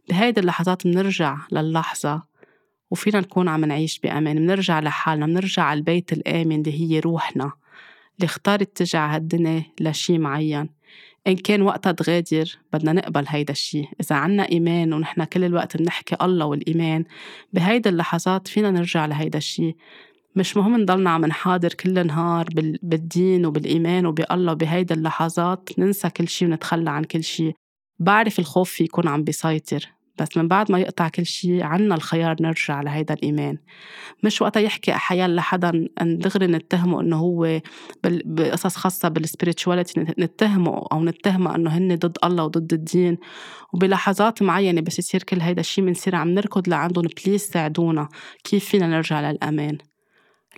[0.10, 2.22] بهيدي اللحظات بنرجع للحظة
[2.92, 7.52] وفينا نكون عم نعيش بأمان بنرجع لحالنا بنرجع على البيت الآمن اللي هي روحنا
[8.16, 10.70] اللي اختارت تجع هالدنيا لشي معين.
[11.28, 13.86] إن كان وقتها تغادر بدنا نقبل هيدا الشي.
[14.02, 17.06] إذا عنا إيمان ونحن كل الوقت بنحكي الله والإيمان
[17.54, 19.76] بهيدا اللحظات فينا نرجع لهيدا الشي.
[20.36, 22.48] مش مهم نضلنا عم نحاضر كل نهار
[22.84, 27.54] بالدين وبالإيمان وبالله وبهيدا اللحظات ننسى كل شي ونتخلى عن كل شي.
[28.00, 29.90] بعرف الخوف في يكون عم بيسيطر.
[30.20, 33.58] بس من بعد ما يقطع كل شيء عنا الخيار نرجع لهيدا الإيمان.
[34.24, 37.62] مش وقتها يحكي أحيانا لحدا دغري نتهمه إنه هو
[38.04, 43.18] بقصص خاصة بالسبirituality نتهمه أو نتهمه إنه هن ضد الله وضد الدين.
[43.74, 48.10] وبلحظات معينة بس يصير كل هيدا الشيء بنصير عم نركض لعندهم بليز ساعدونا
[48.44, 49.78] كيف فينا نرجع للأمان؟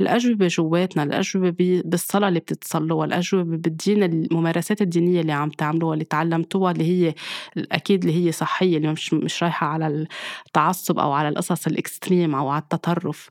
[0.01, 6.71] الأجوبة جواتنا الأجوبة بالصلاة اللي بتتصلوها الأجوبة بالدين الممارسات الدينية اللي عم تعملوها اللي تعلمتوها
[6.71, 7.13] اللي هي
[7.57, 10.07] أكيد اللي هي صحية اللي مش, مش رايحة على
[10.47, 13.29] التعصب أو على القصص الإكستريم أو على التطرف.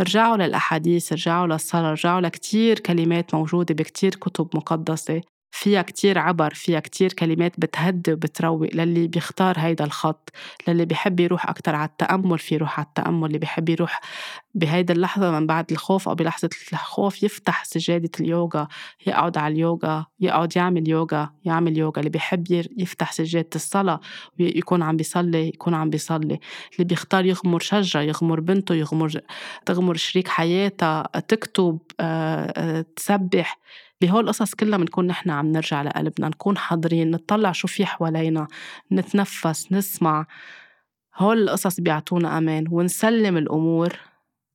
[0.00, 5.20] رجعوا للأحاديث رجعوا للصلاة رجعوا لكتير كلمات موجودة بكتير كتب مقدسة.
[5.54, 10.30] فيها كتير عبر فيها كتير كلمات بتهدي وبتروق للي بيختار هيدا الخط
[10.68, 14.00] للي بيحب يروح أكتر على التأمل في يروح على التأمل اللي بيحب يروح
[14.54, 18.68] بهيدي اللحظة من بعد الخوف أو بلحظة الخوف يفتح سجادة اليوغا
[19.06, 24.00] يقعد على اليوغا يقعد يعمل يوغا يعمل يوغا اللي بيحب يفتح سجادة الصلاة
[24.40, 26.40] ويكون عم بيصلي يكون عم بيصلي
[26.72, 29.20] اللي بيختار يغمر شجرة يغمر بنته يغمر
[29.66, 33.58] تغمر شريك حياتها تكتب آه، آه، تسبح.
[34.02, 38.46] بهول القصص كلها بنكون نحن عم نرجع لقلبنا نكون حاضرين نطلع شو في حوالينا
[38.92, 40.26] نتنفس نسمع.
[41.16, 43.96] هول القصص بيعطونا أمان ونسلم الأمور.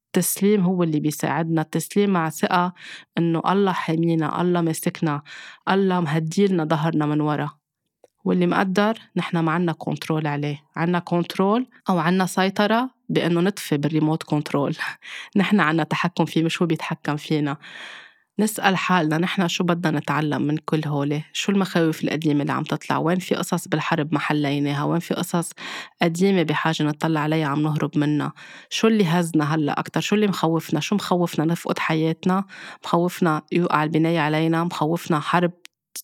[0.06, 2.74] التسليم هو اللي بيساعدنا التسليم مع ثقة
[3.18, 5.22] إنه الله حامينا الله ماسكنا
[5.70, 7.50] الله مهديلنا ظهرنا من ورا.
[8.26, 13.89] واللي مقدر نحن ما عنا control عليه عنا control أو عنا سيطرة بأنه نطفي بال
[13.89, 14.76] remote control
[15.38, 17.58] نحن عنا تحكم فيه مش هو بيتحكم فينا.
[18.40, 22.98] نسأل حالنا نحن شو بدنا نتعلم من كل هولي شو المخاوف القديمة اللي عم تطلع؟
[22.98, 25.52] وين في قصص بالحرب ما حليناها؟ وين في قصص
[26.02, 28.34] قديمة بحاجة نطلع عليها عم نهرب منها؟
[28.70, 32.44] شو اللي هزنا هلأ أكتر؟ شو اللي مخوفنا؟ شو مخوفنا نفقد حياتنا؟
[32.86, 35.52] مخوفنا يوقع البناية علينا؟ مخوفنا حرب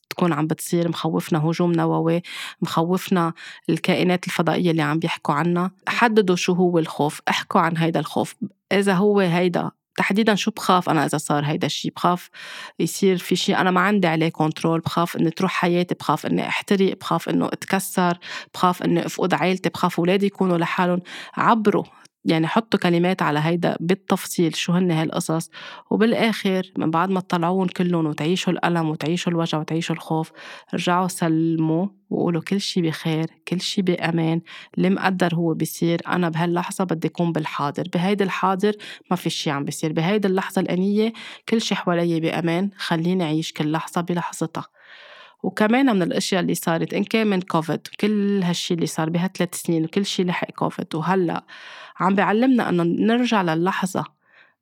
[0.09, 2.21] تكون عم بتصير؟ مخوفنا هجوم نووي؟
[2.61, 3.33] مخوفنا
[3.69, 8.35] الكائنات الفضائية اللي عم بيحكوا عنها؟ حددوا شو هو الخوف احكوا عن هيدا الخوف.
[8.71, 12.29] إذا هو هيدا تحديدا شو بخاف أنا إذا صار هيدا الشيء بخاف
[12.79, 16.97] يصير في شيء أنا ما عندي عليه كنترول بخاف إني تروح حياتي بخاف إني أحترق
[16.99, 18.17] بخاف إنه أتكسر
[18.53, 21.01] بخاف إني أفقد عائلتي بخاف أولادي يكونوا لحالهم.
[21.37, 21.83] عبروا.
[22.25, 25.49] يعني حطوا كلمات على هيدا بالتفصيل شو هن هالقصص
[25.91, 30.31] وبالآخر من بعد ما تطلعوهم كلهم وتعيشوا الألم وتعيشوا الوجع وتعيشوا الخوف
[30.73, 34.41] رجعوا سلموا وقولوا كل شي بخير كل شي بأمان
[34.77, 38.73] اللي مقدر هو بيصير أنا بهاللحظة بدي أكون بالحاضر بهيدا الحاضر
[39.11, 41.13] ما في شي عم بيصير بهيدا اللحظة الأنية
[41.49, 44.65] كل شي حوالي بأمان خليني أعيش كل لحظة بلحظتها.
[45.43, 49.83] وكمان من الأشياء اللي صارت إن كان من كوفيد كل هالشي اللي صار بهالثلاث سنين
[49.83, 51.43] وكل شي لحق كوفيد وهلأ
[51.99, 54.05] عم بيعلمنا إنه نرجع للحظة.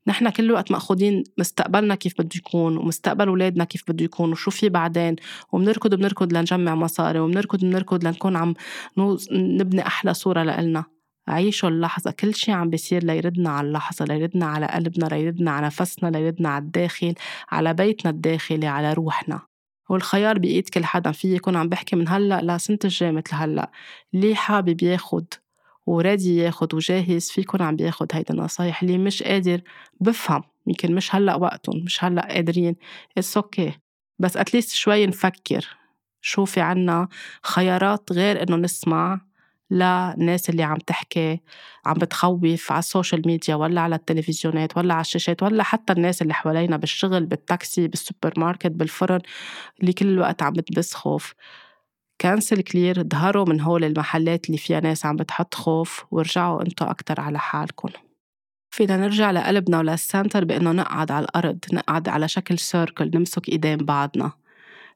[0.08, 4.70] نحن كل وقت مأخوذين مستقبلنا كيف بده يكون ومستقبل أولادنا كيف بده يكون وشو في
[4.70, 5.16] بعدين
[5.52, 8.54] وبنركض بنركض لنجمع مصاري وبنركض بنركض لنكون عم
[9.32, 10.84] نبني أحلى صورة لإلنا.
[11.28, 16.10] عيشوا اللحظة كل شي عم بيصير ليردنا على اللحظة ليردنا على قلبنا ليردنا على نفسنا
[16.10, 17.14] ليردنا على الداخل
[17.52, 19.51] على بيتنا الداخلي على روحنا.
[19.90, 23.72] والخيار بإيد كل حدا في يكون عم بحكي من هلأ لسنة الجاي مثل هلأ.
[24.14, 25.26] اللي حابب ياخد
[25.86, 28.82] و ready ياخد وجاهز؟ في يكون عم بياخد هيدا النصايح.
[28.82, 29.62] اللي مش قادر؟
[30.00, 30.44] بفهم.
[30.68, 32.76] يمكن مش هلأ وقتهم مش هلأ قادرين.
[33.18, 33.74] it's okay.
[34.20, 35.78] بس at least شوي نفكر.
[36.22, 37.08] شو في عنا
[37.44, 39.22] خيارات غير إنه نسمع
[39.72, 41.40] للناس اللي عم تحكي
[41.86, 46.22] عم بتخوف على ال social media ولا على التلفزيونات ولا على الشاشات ولا حتى الناس
[46.22, 49.20] اللي حوالينا بالشغل بالتاكسي بالسوبر ماركت بالفرن
[49.82, 51.34] اللي كل الوقت عم بتبث خوف.
[52.20, 57.22] cancel clear ظهروا من هول المحلات اللي فيها ناس عم بتحط خوف ورجعوا انتو أكتر
[57.22, 57.90] على حالكم.
[58.72, 63.78] فينا نرجع لقلبنا ولل center بإنه نقعد على الأرض نقعد على شكل circle نمسك إيدين
[63.78, 64.32] بعضنا.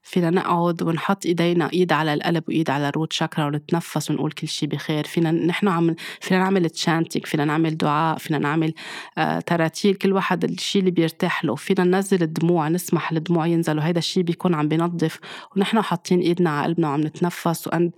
[0.06, 4.48] فينا نقعد ونحط إيدينا إيد على القلب وإيد على ال root chakra ونتنفس ونقول كل
[4.48, 5.04] شيء بخير.
[5.04, 8.74] فينا نحن عم فينا نعمل chanting فينا نعمل دعاء فينا نعمل
[9.18, 9.94] آه تراتيل.
[9.94, 11.54] كل واحد الشيء اللي بيرتاح له.
[11.54, 15.18] فينا ننزل الدموع نسمح الدموع ينزلوا هيدا الشيء بيكون عم بينظف.
[15.56, 17.90] ونحن حاطين إيدنا على قلبنا وعم نتنفس وان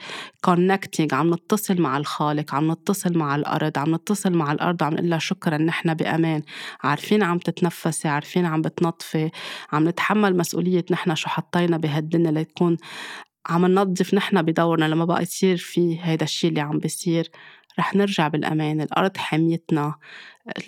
[0.44, 5.11] كونكتينج عم نتصل مع الخالق عم نتصل مع الأرض عم نتصل مع الأرض وعم نقول
[5.11, 6.42] لها شكرا نحن بأمان.
[6.82, 9.30] عارفين عم تتنفسي عارفين عم بتنظفي
[9.72, 12.76] عم نتحمل مسؤولية نحن شو حطينا بهالدنيا هالدنيا لتكون
[13.46, 17.30] عم ننظف نحن بدورنا لما بقى يصير في هيدا الشيء اللي عم بيصير.
[17.78, 19.94] رح نرجع بالأمان الأرض حميتنا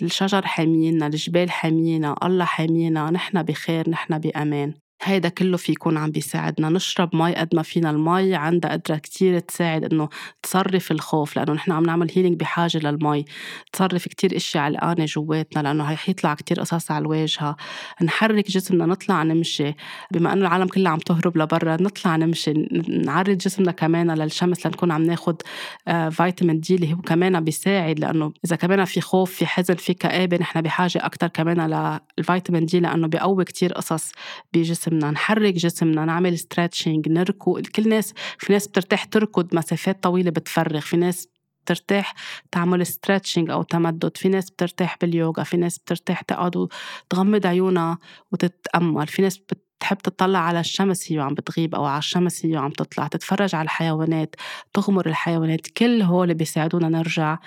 [0.01, 4.73] الشجر حامينا الجبال حامينا الله حامينا نحن بخير نحن بأمان.
[5.03, 6.69] هيدا كله في يكون عم بيساعدنا.
[6.69, 10.09] نشرب مي قد ما فينا المي عندها قدرة كتير تساعد إنه
[10.43, 13.25] تصرف الخوف لأنه نحن عم نعمل healing بحاجة للمي.
[13.73, 17.55] تصرف كتير اشياء علقانة جواتنا لأنه هي حيطلع كتير قصص على الواجهة
[18.03, 19.73] نحرك جسمنا نطلع نمشي.
[20.11, 22.53] بما إنه العالم كلها عم تهرب لبرا نطلع نمشي.
[22.87, 25.41] نعرض جسمنا كمان للشمس لنكون عم ناخد
[25.87, 29.93] آه، vitamin D اللي هو كمان بيساعد لأنه إذا كمان في خوف في حزن في
[29.93, 34.11] كآبة نحن بحاجة أكثر كمان لل vitamin D لأنه بيقوي كتير قصص
[34.53, 37.67] بجسم جسمنا نحرك جسمنا نعمل stretching نركض.
[37.67, 41.27] كل ناس في ناس بترتاح تركض مسافات طويلة بتفرغ في ناس
[41.63, 42.13] بترتاح
[42.51, 47.97] تعمل stretching أو تمدد في ناس بترتاح باليوغا في ناس بترتاح تقعد وتغمض عيونها
[48.31, 52.71] وتتأمل في ناس بتحب تطلع على الشمس هي وعم بتغيب أو على الشمس هي وعم
[52.71, 54.35] تطلع تتفرج على الحيوانات
[54.73, 55.67] تغمر الحيوانات.
[55.67, 57.37] كل هول بيساعدونا نرجع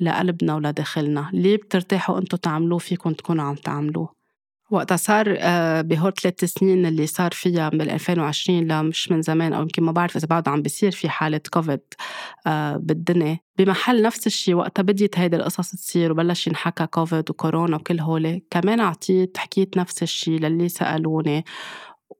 [0.00, 1.30] لقلبنا ولداخلنا.
[1.34, 4.21] اللي بترتاحوا انتو تعملوه فيكم تكونوا عم تعملوه.
[4.72, 9.62] وقتها صار آه، بهول ثلاث سنين اللي صار فيها من 2020 لمش من زمان أو
[9.62, 11.80] يمكن ما بعرف إذا بعده عم بيصير في حالة كوفيد
[12.46, 13.38] آه، بالدنيا.
[13.58, 18.80] بمحل نفس الشيء وقتها بديت هيدي القصص تصير وبلش ينحكى كوفيد وكورونا وكل هول كمان
[18.80, 21.44] أعطيت حكيت نفس الشيء للي سألوني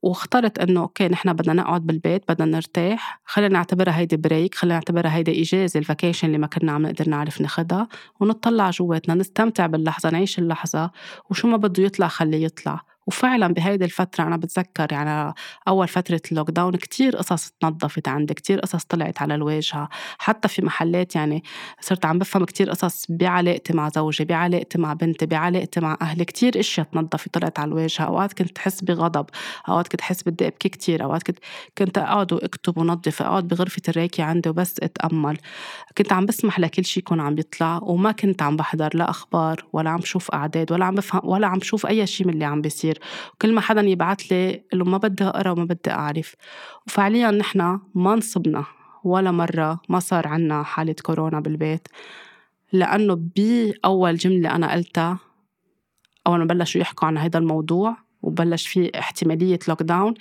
[0.02, 3.20] واخترت إنه okay نحن بدنا نقعد بالبيت بدنا نرتاح.
[3.24, 7.08] خلينا نعتبرها هيدي break خلينا نعتبرها هيدي إجازة ال vacation اللي ما كنا عم نقدر
[7.08, 7.88] نعرف ناخدها
[8.20, 10.90] ونطلع جواتنا نستمتع باللحظة نعيش اللحظة
[11.30, 12.91] وشو ما بده يطلع خليه يطلع.
[13.06, 15.34] وفعلا بهيدي الفترة أنا بتذكر يعني
[15.68, 19.88] أول فترة اللوك داون كتير قصص تنظفت عندي كتير قصص طلعت على الواجهة
[20.18, 21.42] حتى في محلات يعني
[21.80, 26.24] صرت عم بفهم كتير قصص بعلاقتي مع زوجي بعلاقتي مع بنتي بعلاقتي مع أهلي.
[26.24, 29.26] كتير أشياء تنظفت طلعت على الواجهة أوقات كنت حس بغضب
[29.68, 31.04] أوقات كنت حس بدي أبكي كتير.
[31.04, 31.38] أوقات كنت
[31.78, 35.36] كنت أقعد وأكتب ونظف أقعد بغرفة الريكي عندي وبس أتأمل.
[35.98, 39.90] كنت عم بسمح لكل شيء يكون عم بيطلع وما كنت عم بحضر لا أخبار ولا
[39.90, 42.91] عم شوف أعداد ولا عم بفهم ولا عم شوف أي شيء من اللي عم بيصير.
[43.34, 46.34] وكل ما حدا يبعت لي له ما بدي أقرأ وما بدي أعرف.
[46.86, 48.64] وفعليا نحن ما نصبنا
[49.04, 51.88] ولا مرة ما صار عنا حالة كورونا بالبيت
[52.72, 55.18] لأنه بأول جملة أنا قلتها
[56.26, 60.14] أول ما بلشوا يحكوا عن هذا الموضوع وبلش في احتمالية لوك داون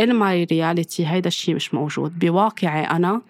[0.00, 2.18] in my reality هيدا الشيء مش موجود.
[2.18, 3.22] بواقعي أنا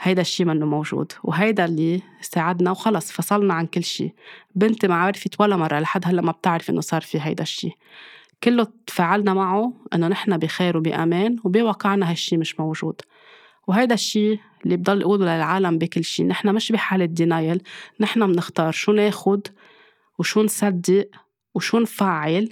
[0.00, 4.12] هيدا الشيء منه موجود وهيدا اللي ساعدنا وخلص فصلنا عن كل شيء
[4.54, 7.76] بنتي ما عرفت ولا مرة لحد هلأ ما بتعرف إنه صار في هيدا الشيء
[8.44, 13.00] كله تفاعلنا معه إنه نحن بخير وبأمان وبواقعنا هالشي مش موجود.
[13.66, 17.62] وهيدا الشيء اللي بضل أقوله للعالم بكل شيء نحن مش بحالة denial
[18.00, 19.46] نحن بنختار شو ناخد
[20.18, 21.08] وشو نصدق
[21.54, 22.48] وشو نفعل.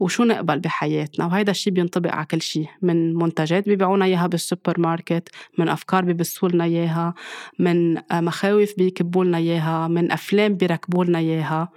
[0.00, 5.28] وشو نقبل بحياتنا؟ وهيدا الشيء بينطبق على كل شيء من منتجات بيبيعونا إياها بالسوبر ماركت
[5.58, 7.14] من أفكار بيبثوا لنا إياها
[7.58, 11.68] من مخاوف بيكبوا لنا إياها من أفلام بيركبوا لنا إياها.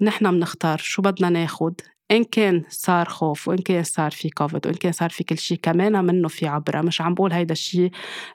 [0.00, 1.80] نحن بنختار شو بدنا ناخد.
[2.10, 5.58] إن كان صار خوف وإن كان صار في كوفيد وإن كان صار في كل شيء
[5.62, 6.80] كمان منه في عبرة.
[6.80, 7.90] مش عم بقول هيدا الشيء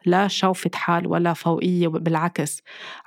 [0.06, 2.62] لا شوفة حال ولا فوقية بالعكس.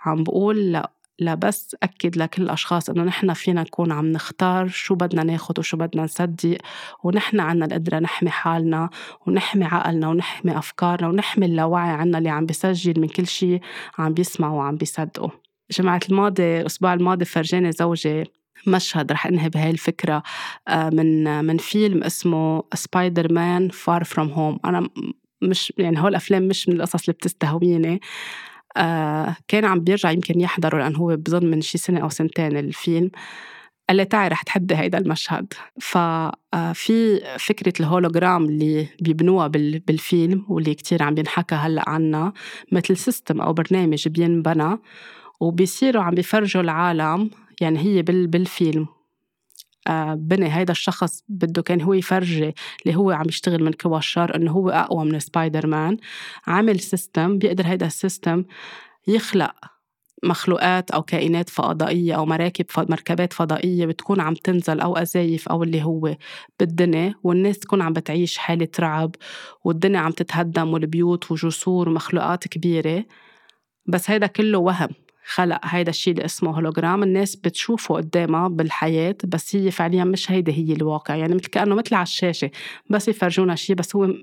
[0.04, 0.82] عم بقول
[1.18, 5.58] لا لا بس أكد لكل الأشخاص إنه نحن فينا نكون عم نختار شو بدنا ناخد
[5.58, 6.58] وشو بدنا نصدق
[7.02, 8.90] ونحن عنا القدرة نحمي حالنا
[9.26, 13.60] ونحمي عقلنا ونحمي أفكارنا ونحمي اللاوعي عنا اللي عم بيسجل من كل شيء
[13.98, 15.30] عم بيسمع وعم بيصدقه.
[15.70, 18.24] جمعة الماضي الأسبوع الماضي فرجاني زوجي
[18.66, 20.22] مشهد رح انهي بهاي الفكرة
[20.68, 24.88] آه، من من فيلم اسمه Spider-Man Far From Home أنا
[25.42, 28.00] مش يعني هول الأفلام مش من القصص اللي بتستهويني.
[28.76, 33.10] آه كان عم بيرجع يمكن يحضره لأنه هو بظن من شي سنة أو سنتين الفيلم.
[33.88, 35.54] قال لي تعي رح تحبي هيدا المشهد.
[35.80, 42.32] ففي آه، فكرة الهولوجرام اللي بيبنوها بالفيلم واللي كتير عم بينحكى هلأ عنها
[42.72, 44.78] مثل system أو برنامج بينبنى
[45.40, 48.86] وبيصيروا عم بيفرجوا العالم يعني هي بالفيلم
[50.14, 52.54] بني هيدا الشخص بده كان هو يفرجي
[52.86, 55.96] اللي هو عم يشتغل من قوى الشر إنه هو أقوى من سبايدر مان
[56.46, 58.44] عامل system بيقدر هيدا ال system
[59.08, 59.52] يخلق
[60.24, 65.82] مخلوقات أو كائنات فضائية أو مراكب مركبات فضائية بتكون عم تنزل أو أزايف أو اللي
[65.84, 66.16] هو
[66.60, 69.14] بالدنيا والناس تكون عم بتعيش حالة رعب
[69.64, 73.04] والدنيا عم تتهدم والبيوت وجسور ومخلوقات كبيرة.
[73.88, 74.88] بس هيدا كله وهم.
[75.28, 80.52] خلق هيدا الشيء اللي اسمه هولوجرام الناس بتشوفه قدامها بالحياة بس هي فعليا مش هيدا
[80.52, 81.14] هي الواقع.
[81.14, 82.50] يعني مثل كأنه مثل على الشاشة
[82.90, 84.14] بس يفرجونا شيء بس هو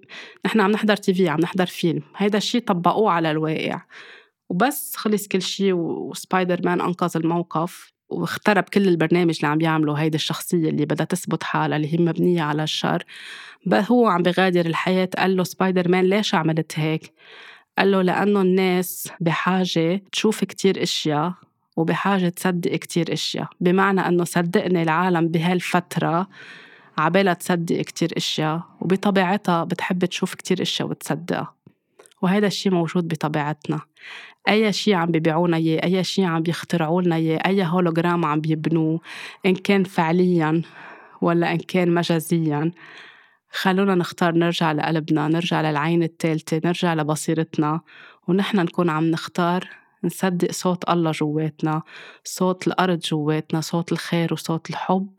[0.45, 2.01] نحن عم نحضر TV عم نحضر فيلم.
[2.17, 3.81] هيدا الشيء طبقوه على الواقع.
[4.49, 10.15] وبس خلص كل شيء وسبايدر مان أنقذ الموقف واخترب كل البرنامج اللي عم يعمله هيدي
[10.15, 13.03] الشخصية اللي بدها تثبت حالها اللي هي مبنية على الشر.
[13.73, 17.13] هو عم بغادر الحياة قال له سبايدر مان ليش عملت هيك؟
[17.77, 21.33] قال له لأنه الناس بحاجة تشوف كتير إشياء
[21.77, 23.47] وبحاجة تصدق كتير إشياء.
[23.61, 26.27] بمعنى أنه صدقني العالم بهالفترة
[26.97, 31.53] عبالها تصدق كتير إشياء وبطبيعتها بتحب تشوف كتير إشياء وتصدقها.
[32.21, 33.79] وهذا الشيء موجود بطبيعتنا.
[34.49, 38.99] أي شيء عم بيبيعونا إياه أي شيء عم بيخترعوا لنا إياه أي هولوجرام عم بيبنوه
[39.45, 40.61] إن كان فعليا
[41.21, 42.71] ولا إن كان مجازيا
[43.53, 47.81] خلونا نختار نرجع لقلبنا نرجع للعين الثالثة نرجع لبصيرتنا
[48.27, 49.69] ونحن نكون عم نختار
[50.03, 51.81] نصدق صوت الله جواتنا
[52.23, 55.09] صوت الأرض جواتنا صوت الخير وصوت الحب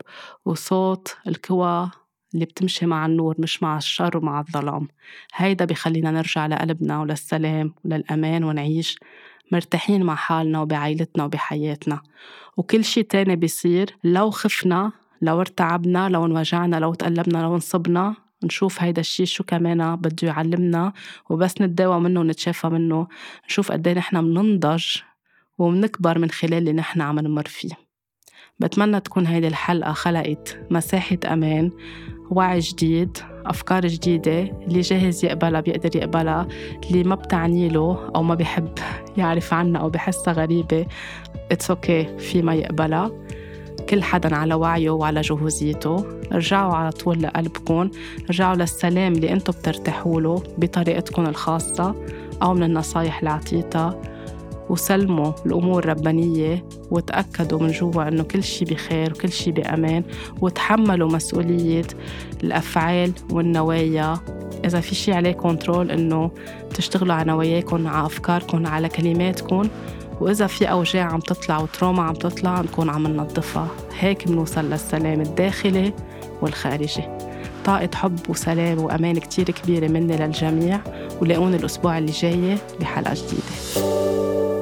[0.45, 1.91] وصوت القوى
[2.33, 4.87] اللي بتمشي مع النور مش مع الشر ومع الظلام.
[5.35, 8.99] هيدا بخلينا نرجع لقلبنا وللسلام وللأمان ونعيش
[9.51, 12.01] مرتاحين مع حالنا وبعائلتنا وبحياتنا.
[12.57, 18.81] وكل شي تاني بيصير لو خفنا لو ارتعبنا لو انوجعنا لو تقلبنا لو انصبنا نشوف
[18.81, 20.93] هيدا الشيء شو كمان بده يعلمنا
[21.29, 23.07] وبس نتداوى منه ونتشافى منه.
[23.49, 24.85] نشوف قد إيه نحن مننضج
[25.57, 27.85] ومنكبر من خلال اللي نحن عم نمر فيه.
[28.59, 31.71] بتمنى تكون هيدي الحلقة خلقت مساحة أمان
[32.31, 36.47] وعي جديد أفكار جديدة اللي جاهز يقبلها بيقدر يقبلها
[36.85, 38.69] اللي ما بتعني له أو ما بيحب
[39.17, 40.85] يعرف عنها أو بحسها غريبة.
[41.51, 43.24] it's okay في ما يقبلها.
[43.89, 46.05] كل حدا على وعيه وعلى جهوزيته.
[46.33, 47.89] ارجعوا على طول لقلبكم.
[48.29, 51.95] ارجعوا للسلام اللي أنتم بترتاحوا له بطريقتكم الخاصة
[52.43, 54.01] أو من النصايح اللي عطيتها
[54.69, 60.03] وسلموا الأمور ربانية وتأكدوا من جوا إنه كل شي بخير وكل شي بأمان.
[60.41, 61.87] وتحملوا مسؤولية
[62.43, 64.19] الأفعال والنوايا.
[64.65, 66.31] إذا في شي عليه كنترول إنه
[66.73, 69.67] تشتغلوا على نواياكم على أفكاركم على كلماتكم.
[70.21, 73.67] وإذا في أوجاع عم تطلع وتروما عم تطلع نكون عم ننظفها.
[73.99, 75.93] هيك بنوصل للسلام الداخلي
[76.41, 77.03] والخارجي.
[77.65, 80.79] طاقة حب وسلام وأمان كتير كبيرة مني للجميع
[81.21, 84.54] ولاقوني الأسبوع اللي جاي بحلقة جديدة.